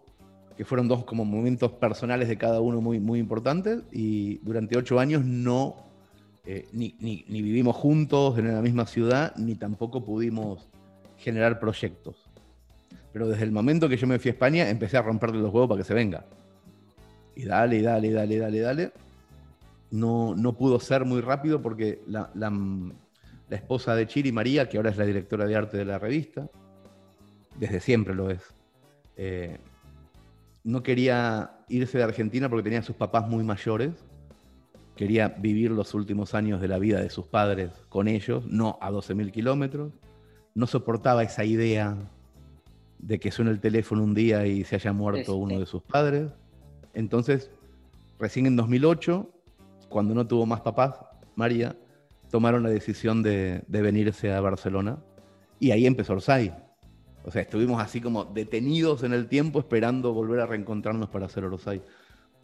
[0.57, 4.99] que fueron dos como momentos personales de cada uno muy, muy importantes y durante ocho
[4.99, 5.75] años no,
[6.45, 10.67] eh, ni, ni, vivimos juntos en la misma ciudad, ni tampoco pudimos
[11.17, 12.15] generar proyectos.
[13.11, 15.69] Pero desde el momento que yo me fui a España empecé a romperle los huevos
[15.69, 16.25] para que se venga.
[17.35, 18.91] Y dale, dale, dale, dale, dale.
[19.91, 22.49] No, no pudo ser muy rápido porque la, la
[23.49, 26.49] la esposa de Chiri, María, que ahora es la directora de arte de la revista,
[27.59, 28.41] desde siempre lo es.
[29.17, 29.57] Eh,
[30.65, 33.93] no quería irse de Argentina porque tenía a sus papás muy mayores,
[34.95, 38.91] quería vivir los últimos años de la vida de sus padres con ellos, no a
[38.91, 39.93] 12.000 kilómetros,
[40.55, 41.95] no soportaba esa idea
[42.97, 46.31] de que suene el teléfono un día y se haya muerto uno de sus padres.
[46.95, 47.51] Entonces,
[48.17, 49.29] recién en 2008,
[49.89, 50.95] cuando no tuvo más papás,
[51.35, 51.77] María
[52.31, 54.97] tomaron la decisión de, venirse a Barcelona
[55.59, 56.53] y ahí empezó Orsay.
[57.25, 61.43] O sea, estuvimos así como detenidos en el tiempo esperando volver a reencontrarnos para hacer
[61.43, 61.81] Orsay.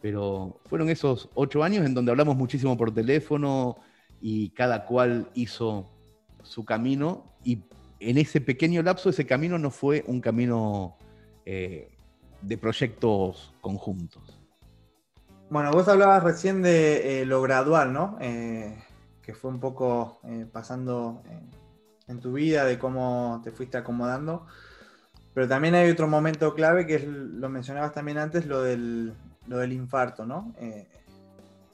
[0.00, 3.76] Pero fueron esos ocho años en donde hablamos muchísimo por teléfono
[4.20, 5.88] y cada cual hizo
[6.42, 7.62] su camino y
[8.00, 10.96] en ese pequeño lapso ese camino no fue un camino
[11.46, 11.92] eh,
[12.40, 14.40] de proyectos conjuntos.
[15.50, 18.16] Bueno, vos hablabas recién de eh, lo gradual, ¿no?
[18.20, 18.76] Eh,
[19.22, 21.22] que fue un poco pasando
[22.08, 24.46] en, tu vida, de cómo te fuiste acomodando.
[25.34, 29.14] Pero también hay otro momento clave que es, lo mencionabas también antes, lo del,
[29.46, 30.52] lo del infarto, ¿no?
[30.58, 30.86] Eh,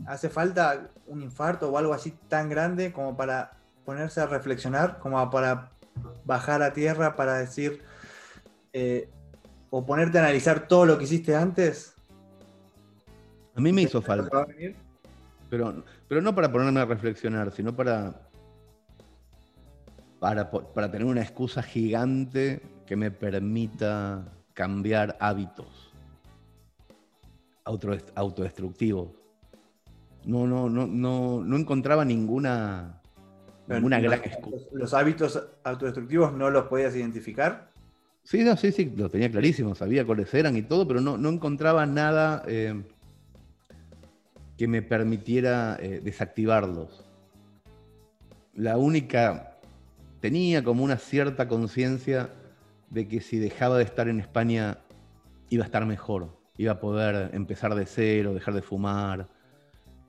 [0.06, 3.52] ¿Hace falta un infarto o algo así tan grande como para
[3.84, 5.70] ponerse a reflexionar, como para
[6.24, 7.82] bajar a tierra, para decir,
[8.72, 9.08] eh,
[9.70, 11.94] o ponerte a analizar todo lo que hiciste antes?
[13.56, 14.46] A mí me hizo falta.
[15.50, 18.14] Pero, pero no para ponerme a reflexionar, sino para,
[20.20, 24.24] para, para tener una excusa gigante que me permita
[24.54, 25.92] cambiar hábitos
[28.14, 29.10] autodestructivos.
[30.24, 33.02] No, no, no, no, no encontraba ninguna,
[33.66, 34.64] ninguna gran excusa.
[34.72, 37.70] ¿Los hábitos autodestructivos no los podías identificar?
[38.24, 41.28] Sí, no, sí, sí, lo tenía clarísimo, sabía cuáles eran y todo, pero no, no
[41.28, 42.84] encontraba nada eh,
[44.56, 47.04] que me permitiera eh, desactivarlos.
[48.54, 49.58] La única,
[50.20, 52.30] tenía como una cierta conciencia
[52.90, 54.78] de que si dejaba de estar en España
[55.50, 59.28] iba a estar mejor, iba a poder empezar de cero, dejar de fumar,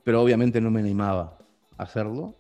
[0.04, 1.38] pero obviamente no me animaba
[1.78, 2.36] a hacerlo.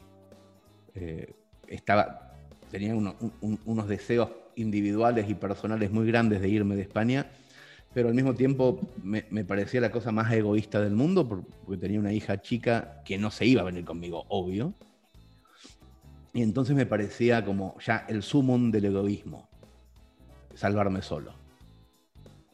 [0.96, 1.34] Eh,
[1.68, 2.34] estaba,
[2.72, 7.28] tenía unos deseos individuales y personales muy grandes de irme de España,
[7.94, 12.14] pero al mismo tiempo me, parecía la cosa más egoísta del mundo porque tenía una
[12.14, 14.74] hija chica que no se iba a venir conmigo, obvio.
[16.34, 19.49] Y entonces me parecía como ya el sumum del egoísmo,
[20.60, 21.34] salvarme solo.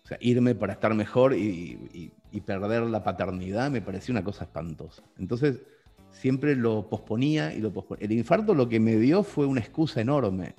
[0.03, 2.11] O sea, irme para estar mejor y,
[2.45, 5.01] perder la paternidad me parecía una cosa espantosa.
[5.17, 5.61] Entonces
[6.11, 8.05] siempre lo posponía y lo posponía.
[8.05, 10.53] El infarto lo que me dio fue una excusa enorme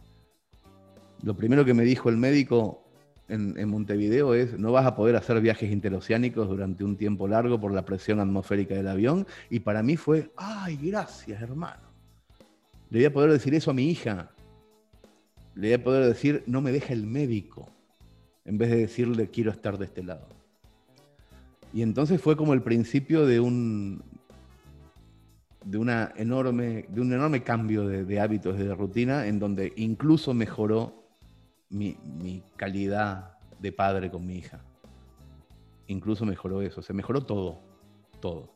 [1.23, 2.83] lo primero que me dijo el médico
[3.29, 7.73] en, Montevideo es, no vas a poder hacer viajes interoceánicos durante un tiempo largo por
[7.73, 9.27] la presión atmosférica del avión.
[9.51, 11.83] Y para mí fue, ay, gracias, hermano.
[12.91, 14.31] Le voy a poder decir eso a mi hija.
[15.57, 17.69] Le voy a poder decir, no me deja el médico,
[18.45, 20.29] en vez de decirle, quiero estar de este lado.
[21.73, 24.05] Y entonces fue como el principio de un,
[25.65, 30.33] de, una enorme, de un enorme cambio de, de hábitos, de rutina, en donde incluso
[30.33, 31.07] mejoró
[31.71, 34.61] mi, calidad de padre con mi hija.
[35.89, 37.61] Incluso mejoró eso, se mejoró todo,
[38.21, 38.51] todo.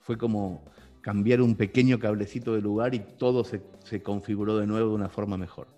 [0.00, 0.64] Fue como
[1.00, 3.62] cambiar un pequeño cablecito de lugar y todo se,
[4.02, 5.68] configuró de nuevo de una forma mejor.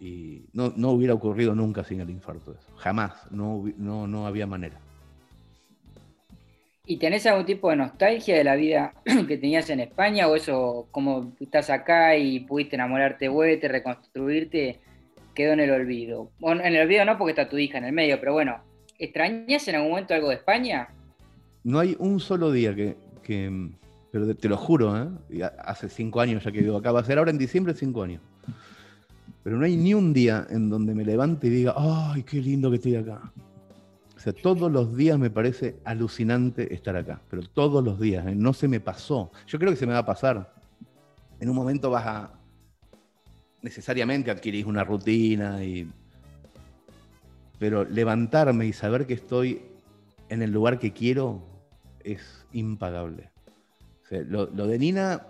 [0.00, 2.72] Y no, hubiera ocurrido nunca sin el infarto eso.
[2.76, 4.78] Jamás, no, no, no había manera.
[6.86, 8.94] ¿Y tenés algún tipo de nostalgia de la vida
[9.28, 14.80] que tenías en España o eso, como estás acá y pudiste enamorarte de vuelta, reconstruirte,
[15.34, 16.30] quedó en el olvido.
[16.38, 18.56] Bueno, en el olvido no porque está tu hija en el medio, pero bueno,
[18.98, 20.88] ¿extrañas en algún momento algo de España?
[21.62, 22.96] No hay un solo día que,
[24.10, 25.42] pero te lo juro, ¿eh?
[25.62, 28.22] hace cinco años ya que vivo acá, va a ser ahora en diciembre cinco años.
[29.48, 32.68] Pero no hay ni un día en donde me levante y diga, ay, qué lindo
[32.68, 33.32] que estoy acá.
[34.14, 38.34] O sea, todos los días me parece alucinante estar acá, pero todos los días, ¿eh?
[38.34, 39.32] no se me pasó.
[39.46, 40.52] Yo creo que se me va a pasar.
[41.40, 42.32] En un momento vas a,
[43.62, 45.90] necesariamente adquirís una rutina, y...
[47.58, 49.62] pero levantarme y saber que estoy
[50.28, 51.42] en el lugar que quiero
[52.04, 53.30] es impagable.
[54.10, 55.26] lo, de Nina,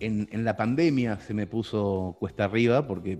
[0.00, 3.18] en, la pandemia se me puso cuesta arriba porque,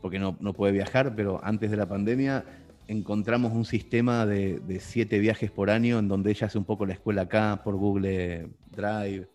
[0.00, 2.44] porque no, puede viajar, pero antes de la pandemia
[2.88, 6.86] encontramos un sistema de, de, siete viajes por año en donde ella hace un poco
[6.86, 9.28] la escuela acá por Google Drive.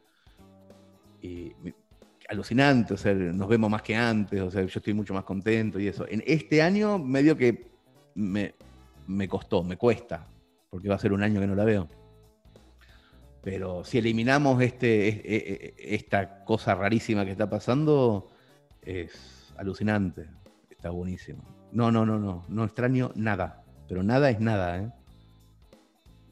[1.21, 1.52] Y
[2.32, 5.80] alucinante, o sea, nos vemos más que antes, o sea, yo estoy mucho más contento
[5.80, 6.08] y eso.
[6.08, 7.67] En este año medio que
[8.15, 8.54] me,
[9.28, 10.26] costó, me cuesta,
[10.69, 11.89] porque va a ser un año que no la veo.
[13.43, 18.30] Pero si eliminamos este, e, e, esta cosa rarísima que está pasando,
[18.82, 20.27] es alucinante,
[20.69, 21.43] está buenísimo.
[21.71, 24.91] No, no, no, no, no extraño nada, pero nada es nada, ¿eh?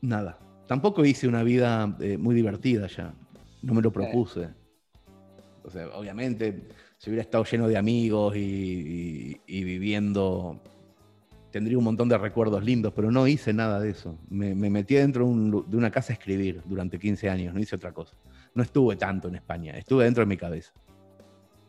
[0.02, 0.39] Nada.
[0.67, 3.13] Tampoco hice una vida eh, muy divertida ya,
[3.63, 4.50] no me lo propuse.
[5.63, 6.67] O sea, obviamente,
[6.98, 10.62] si hubiera estado lleno de amigos y, viviendo,
[11.51, 14.17] tendría un montón de recuerdos lindos, pero no hice nada de eso.
[14.29, 18.15] Me, metí dentro de una casa a escribir durante 15 años, no hice otra cosa.
[18.53, 20.71] No estuve tanto en España, estuve dentro de mi cabeza.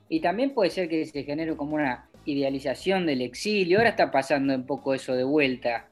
[0.08, 3.78] Y también puede ser que se genere como una idealización del exilio.
[3.78, 5.88] Ahora está pasando un poco eso de vuelta.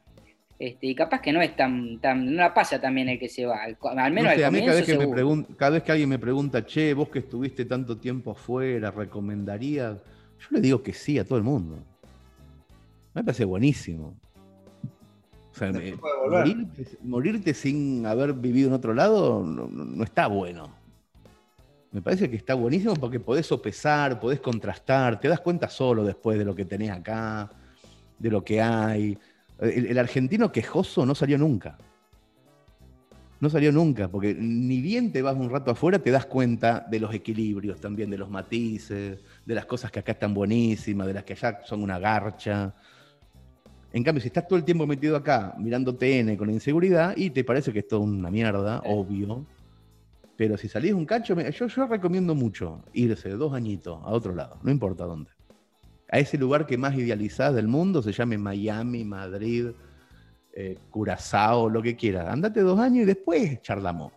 [0.59, 3.47] Este, y capaz que no es tan, tan, no la pasa también el que se
[3.47, 3.77] va, al,
[4.13, 7.09] menos al comienzo, cada vez, que me cada vez que alguien me pregunta, che, vos
[7.11, 9.99] que estuviste tanto tiempo afuera, ¿recomendarías?
[10.41, 11.85] Yo le digo que sí a todo el mundo.
[13.19, 14.17] Me parece buenísimo.
[15.53, 15.73] O sea,
[17.03, 20.73] morirte, sin haber vivido en otro lado no, está bueno.
[21.91, 26.39] Me parece que está buenísimo porque podés sopesar, podés contrastar, te das cuenta solo después
[26.39, 27.51] de lo que tenés acá,
[28.19, 29.19] de lo que hay
[29.59, 31.77] el, argentino quejoso no salió nunca.
[33.41, 36.99] No salió nunca, porque ni bien te vas un rato afuera, te das cuenta de
[36.99, 41.25] los equilibrios también, de los matices, de las cosas que acá están buenísimas, de las
[41.25, 42.75] que allá son una garcha.
[43.99, 47.43] En cambio, si estás todo el tiempo metido acá, mirando TN con inseguridad, y te
[47.43, 49.45] parece que es todo una mierda, obvio,
[50.37, 54.57] Pero si salís un cacho, yo, yo recomiendo mucho irse dos añitos a otro lado,
[54.63, 55.33] no importa dónde.
[56.13, 59.71] A ese lugar que más idealizás del mundo, se llame Miami, Madrid,
[60.53, 62.29] eh, Curazao, lo que quieras.
[62.29, 64.13] Andate dos años y después charlamos.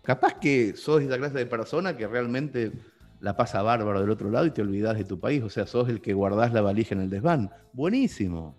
[0.00, 2.72] Capaz que sos esa clase de persona que realmente
[3.20, 5.42] la pasa bárbaro del otro lado y te olvidas de tu país.
[5.42, 7.50] O sea, sos el que guardás la valija en el desván.
[7.72, 8.54] Buenísimo.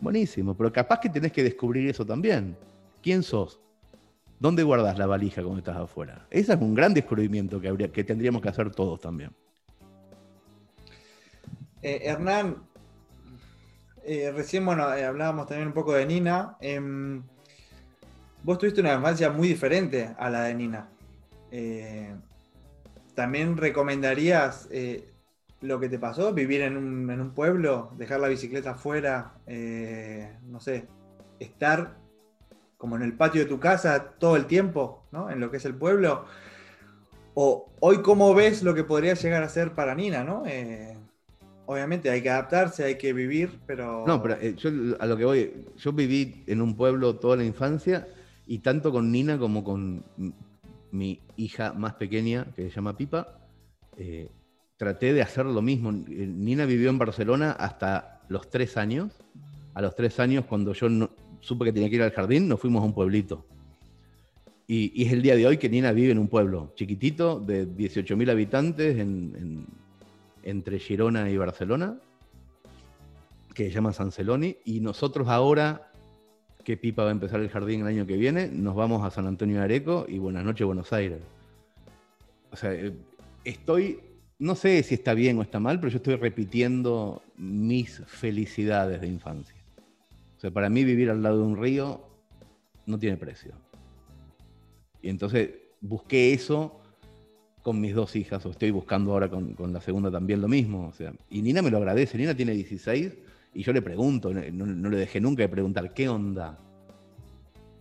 [0.00, 0.56] Buenísimo.
[0.56, 2.56] Pero capaz que tenés que descubrir eso también.
[3.02, 3.60] ¿Quién sos?
[4.40, 6.26] ¿Dónde guardas la valija cuando estás afuera?
[6.30, 9.30] Ese es un gran descubrimiento que, habría, que tendríamos que hacer todos también.
[11.80, 12.56] Eh, Hernán,
[14.04, 16.56] eh, recién bueno, eh, hablábamos también un poco de Nina.
[16.60, 17.22] Em,
[18.42, 20.88] vos tuviste una infancia muy diferente a la de Nina.
[23.14, 24.68] ¿También recomendarías
[25.60, 26.32] lo que te pasó?
[26.32, 27.92] ¿Vivir en un, pueblo?
[27.96, 29.34] ¿Dejar la bicicleta afuera?
[29.46, 30.86] no sé,
[31.38, 31.96] estar
[32.84, 35.30] como en el patio de tu casa todo el tiempo, ¿no?
[35.30, 36.26] En lo que es el pueblo.
[37.34, 40.42] O hoy, ¿cómo ves lo que podría llegar a ser para Nina, ¿no?
[40.46, 40.94] Eh,
[41.66, 44.04] obviamente hay que adaptarse, hay que vivir, pero...
[44.06, 47.44] No, pero eh, yo a lo que voy, yo viví en un pueblo toda la
[47.44, 48.06] infancia
[48.46, 50.04] y tanto con Nina como con
[50.94, 53.38] mi hija más pequeña, que se llama Pipa,
[53.96, 54.30] eh,
[54.76, 55.92] traté de hacer lo mismo.
[55.92, 59.12] Nina vivió en Barcelona hasta los tres años.
[59.74, 62.60] A los tres años, cuando yo no, supe que tenía que ir al jardín, nos
[62.60, 63.44] fuimos a un pueblito.
[64.66, 68.30] Y, es el día de hoy que Nina vive en un pueblo chiquitito de 18.000
[68.30, 68.96] habitantes
[70.42, 71.98] entre Girona y Barcelona,
[73.52, 74.56] que se llama San Celoni.
[74.64, 75.90] Y nosotros ahora,
[76.64, 79.26] que Pipa va a empezar el jardín el año que viene, nos vamos a San
[79.26, 81.20] Antonio de Areco y buenas noches Buenos Aires.
[82.50, 82.92] O sea, eh,
[83.44, 84.00] estoy,
[84.38, 89.06] no sé si está bien o está mal, pero yo estoy repitiendo mis felicidades de
[89.08, 89.64] infancia
[90.50, 92.00] para mí vivir al lado de un río
[92.86, 93.54] no tiene precio.
[95.00, 95.50] Y entonces
[95.80, 96.80] busqué eso
[97.62, 100.88] con mis dos hijas, o estoy buscando ahora con, la segunda también lo mismo.
[100.88, 102.18] O sea, y Nina me lo agradece.
[102.18, 103.12] Nina tiene 16
[103.54, 106.58] y yo le pregunto, no, le dejé nunca de preguntar, ¿qué onda?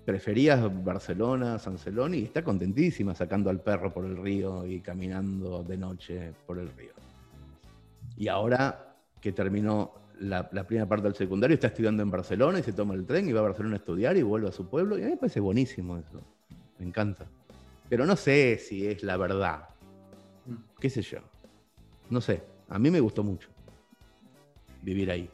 [0.05, 2.13] ¿Preferías Barcelona, San Celón?
[2.13, 6.69] Y está contentísima sacando al perro por el río y caminando de noche por el
[6.69, 6.91] río.
[8.17, 12.74] Y ahora que terminó la, primera parte del secundario, está estudiando en Barcelona y se
[12.74, 14.97] toma el tren y va a Barcelona a estudiar y vuelve a su pueblo.
[14.97, 16.21] Y a mí me parece buenísimo eso.
[16.78, 17.26] Me encanta.
[17.89, 19.69] Pero no sé si es la verdad.
[20.45, 20.80] Mm.
[20.80, 21.19] ¿Qué sé yo?
[22.09, 22.43] No sé.
[22.69, 23.49] A mí me gustó mucho
[24.84, 25.30] vivir ahí.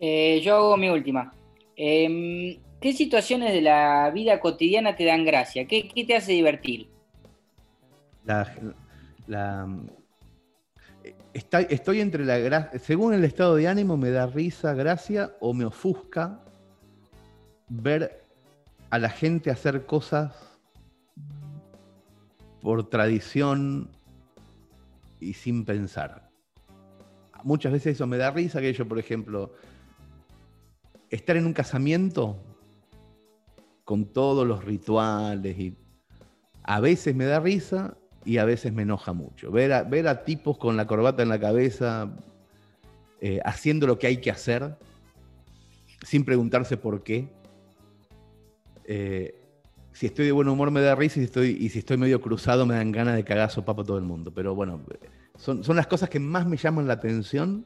[0.00, 1.32] Eh, yo hago mi última.
[1.76, 5.66] Em, ¿Qué situaciones de la vida cotidiana te dan gracia?
[5.66, 6.88] ¿Qué, te hace divertir?
[9.26, 9.68] la,
[11.32, 15.64] estoy entre la gracia, según el estado de ánimo me da risa, gracia o me
[15.64, 16.40] ofusca
[17.68, 18.22] ver
[18.90, 20.32] a la gente hacer cosas
[22.60, 23.90] por tradición
[25.20, 26.30] y sin pensar.
[27.44, 29.52] Muchas veces eso me da risa, que yo, por ejemplo,
[31.10, 32.36] estar en un casamiento
[33.84, 35.76] con todos los rituales y
[36.64, 39.52] a veces me da risa y a veces me enoja mucho.
[39.52, 42.10] Ver a, ver a tipos con la corbata en la cabeza
[43.20, 44.76] eh, haciendo lo que hay que hacer
[46.02, 47.28] sin preguntarse por qué.
[48.84, 49.40] Eh,
[49.92, 52.20] si estoy de buen humor me da risa y si estoy, y si estoy medio
[52.20, 54.32] cruzado me dan ganas de cagar sopa para todo el mundo.
[54.34, 54.82] Pero bueno,
[55.36, 57.64] son, son las cosas que más me llaman la atención,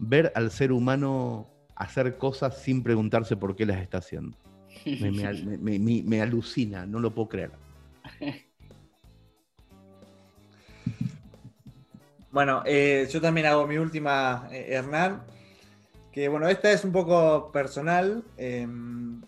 [0.00, 1.46] ver al ser humano
[1.78, 4.36] hacer cosas sin preguntarse por qué las está haciendo.
[4.84, 7.50] Me, alucina, no lo puedo creer.
[12.30, 15.22] Bueno, eh, yo también hago mi última, eh, Hernán.
[16.12, 18.22] Que bueno, esta es un poco personal.
[18.36, 19.22] Em,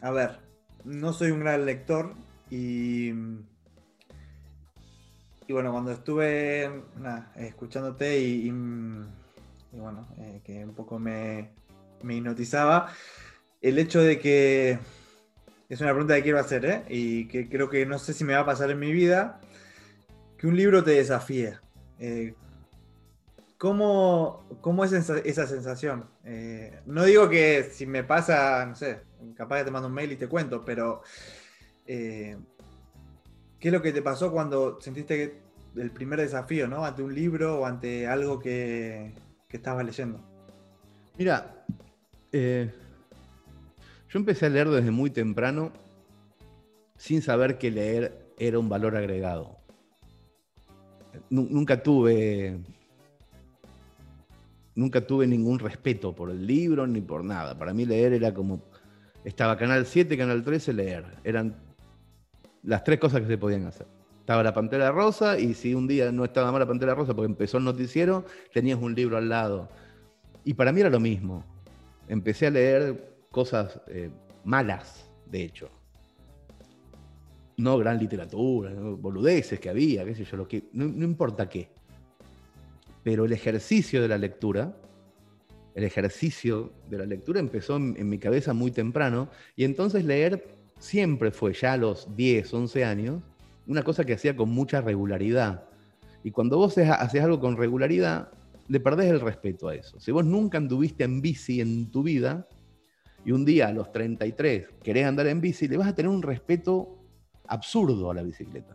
[0.00, 0.40] a ver,
[0.84, 2.14] no soy un gran lector
[2.50, 3.12] y.
[5.46, 6.70] Y bueno, cuando estuve
[7.36, 8.52] escuchándote y,
[9.72, 11.50] bueno, eh, que un poco me,
[12.02, 12.92] me hipnotizaba,
[13.60, 14.78] el hecho de que
[15.68, 18.40] es una pregunta que quiero hacer, y que creo que no sé si me va
[18.40, 19.40] a pasar en mi vida,
[20.36, 21.58] que un libro te desafíe.
[21.98, 22.34] Eh,
[23.62, 24.44] ¿cómo,
[24.84, 26.04] es esa, sensación?
[26.24, 29.02] Eh, no digo que si me pasa, no sé,
[29.36, 31.02] capaz que te mando un mail y te cuento, pero
[31.86, 32.36] eh,
[33.60, 35.40] ¿qué es lo que te pasó cuando sentiste
[35.76, 36.84] el primer desafío, ¿no?
[36.84, 39.14] Ante un libro o ante algo que,
[39.52, 40.18] que estabas leyendo.
[41.16, 41.64] Mira,
[42.32, 42.68] yo
[44.14, 45.70] empecé a leer desde muy temprano
[46.96, 49.62] sin saber que leer era un valor agregado
[51.30, 52.58] nunca tuve
[54.74, 57.58] nunca tuve ningún respeto por el libro ni por nada.
[57.58, 58.62] Para mí leer era como
[59.24, 61.04] estaba Canal 7, Canal 13, leer.
[61.24, 61.54] Eran
[62.62, 63.86] las tres cosas que se podían hacer.
[64.22, 67.26] Estaba la Pantera Rosa y si un día no estaba mal la Pantera Rosa porque
[67.26, 69.68] empezó el noticiero, tenías un libro al lado.
[70.44, 71.44] Y para mí era lo mismo.
[72.06, 74.10] Empecé a leer cosas eh,
[74.44, 75.70] malas, de hecho.
[77.56, 81.70] No gran literatura, boludeces que había, qué sé yo, lo que, no, importa qué.
[83.02, 84.76] Pero el ejercicio de la lectura,
[85.74, 90.46] el ejercicio de la lectura empezó en, en mi cabeza muy temprano y entonces leer
[90.78, 93.22] siempre fue, ya a los 10, 11 años,
[93.66, 95.64] una cosa que hacía con mucha regularidad.
[96.24, 98.30] Y cuando vos haces algo con regularidad,
[98.68, 99.98] le perdés el respeto a eso.
[100.00, 102.46] Si vos nunca anduviste en bici en tu vida
[103.24, 106.22] y un día a los 33 querés andar en bici, le vas a tener un
[106.22, 106.98] respeto
[107.46, 108.74] absurdo a la bicicleta.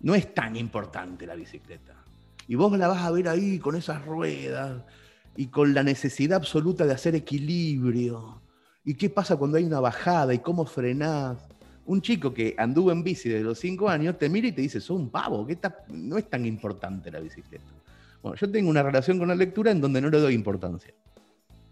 [0.00, 1.94] No es tan importante la bicicleta.
[2.48, 4.82] Y vos la vas a ver ahí con esas ruedas
[5.36, 8.42] y con la necesidad absoluta de hacer equilibrio.
[8.84, 11.51] ¿Y qué pasa cuando hay una bajada y cómo frenás?
[11.86, 14.80] Un chico que anduvo en bici desde los 5 años te mira y te dice,
[14.80, 15.58] sos un pavo, que
[15.88, 17.64] no es tan importante la bicicleta.
[18.22, 20.94] Bueno, yo tengo una relación con la lectura en donde no le doy importancia.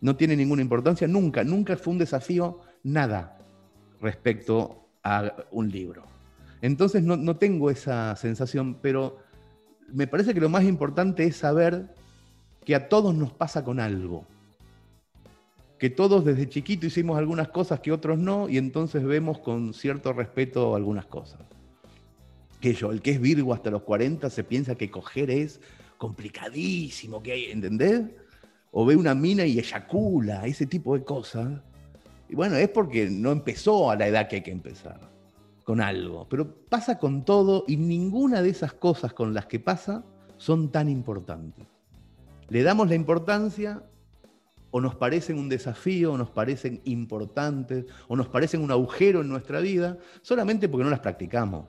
[0.01, 3.39] No tiene ninguna importancia, nunca, nunca fue un desafío, nada,
[4.01, 6.03] respecto a un libro.
[6.63, 9.19] Entonces no, no tengo esa sensación, pero
[9.93, 11.95] me parece que lo más importante es saber
[12.65, 14.27] que a todos nos pasa con algo.
[15.81, 20.13] Que todos desde chiquito hicimos algunas cosas que otros no, y entonces vemos con cierto
[20.13, 21.41] respeto algunas cosas.
[22.61, 25.59] Que yo, el que es Virgo hasta los 40 se piensa que coger es
[25.97, 28.03] complicadísimo, que hay, ¿entendés?
[28.73, 31.63] O ve una mina y eyacula, ese tipo de cosas.
[32.29, 35.01] Y bueno, es porque no empezó a la edad que hay que empezar
[35.65, 36.29] con algo.
[36.29, 40.05] Pero pasa con todo y ninguna de esas cosas con las que pasa
[40.37, 41.67] son tan importantes.
[42.51, 43.83] Le damos la importancia
[44.71, 49.29] o nos parecen un desafío, o nos parecen importantes, o nos parecen un agujero en
[49.29, 51.67] nuestra vida, solamente porque no las practicamos.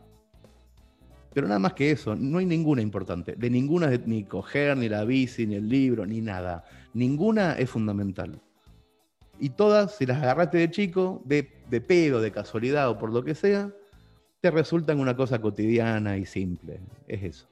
[1.34, 3.36] Pero nada más que eso, no hay ninguna importante.
[3.36, 6.66] De ninguna, ni coger, ni la bici, ni el libro, ni nada.
[6.94, 8.42] Ninguna es fundamental.
[9.40, 13.24] Y todas, si las agarraste de chico, de, de pedo, de casualidad o por lo
[13.24, 13.72] que sea,
[14.42, 16.82] te resultan una cosa cotidiana y simple.
[17.08, 17.48] Es eso.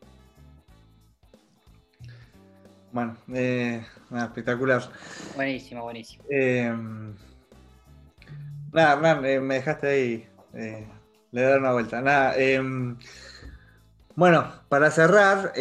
[2.91, 3.85] Bueno, eh,
[4.15, 4.81] espectacular.
[5.35, 6.23] Buenísimo, buenísimo.
[6.29, 6.73] Eh,
[8.71, 10.27] nada, eh, me dejaste ahí.
[11.31, 12.01] le dar una vuelta.
[12.01, 12.35] Nada,
[14.15, 15.53] bueno, para cerrar,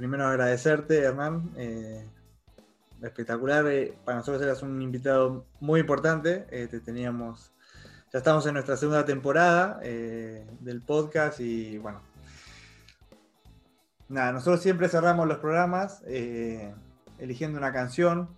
[0.00, 1.52] primero agradecerte, Hernán.
[1.56, 2.06] Eh,
[3.02, 3.66] espectacular.
[3.68, 6.46] Eh, para nosotros eras un invitado muy importante.
[6.50, 7.52] Eh, te teníamos.
[8.12, 12.09] Ya estamos en nuestra segunda temporada del podcast y bueno.
[14.10, 16.02] Nada, nosotros siempre cerramos los programas
[17.18, 18.28] eligiendo una canción,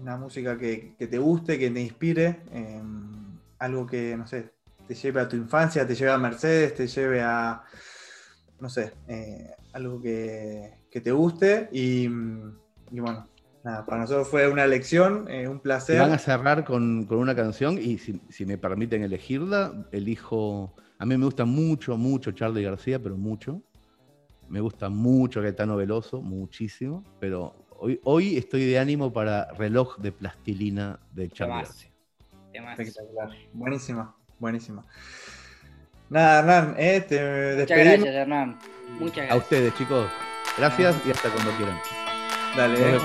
[0.00, 4.50] una música que, que, te guste, que te inspire, em, algo que, no sé,
[4.86, 7.62] te lleve a tu infancia, te lleve a Mercedes, te lleve a,
[8.60, 11.68] no sé, eh, algo que, te guste.
[11.72, 13.26] Y, bueno,
[13.64, 16.00] nada, para nosotros fue una lección, eh, un placer.
[16.00, 21.24] Van a cerrar con, una canción y si, me permiten elegirla, elijo, a mí me
[21.24, 23.62] gusta mucho, mucho Charlie García, pero mucho.
[24.48, 30.12] Me gusta mucho Gaetano Veloso, muchísimo, pero hoy, hoy estoy de ánimo para Reloj de
[30.12, 31.90] Plastilina de Charlie García.
[32.52, 34.14] Espectacular, buenísima.
[34.38, 34.84] Buenísima.
[36.10, 38.58] Nada, Hernán, eh, te Muchas gracias, Hernán.
[39.00, 39.32] Muchas gracias.
[39.32, 40.06] A ustedes, chicos.
[40.56, 41.80] Gracias y hasta cuando quieran.
[42.56, 42.98] Dale,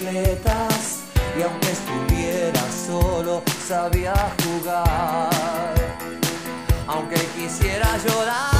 [0.00, 5.74] Y aunque estuviera solo, sabía jugar.
[6.86, 8.57] Aunque quisiera llorar.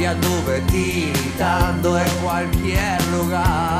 [0.00, 3.79] Y anduve tiritando en cualquier lugar.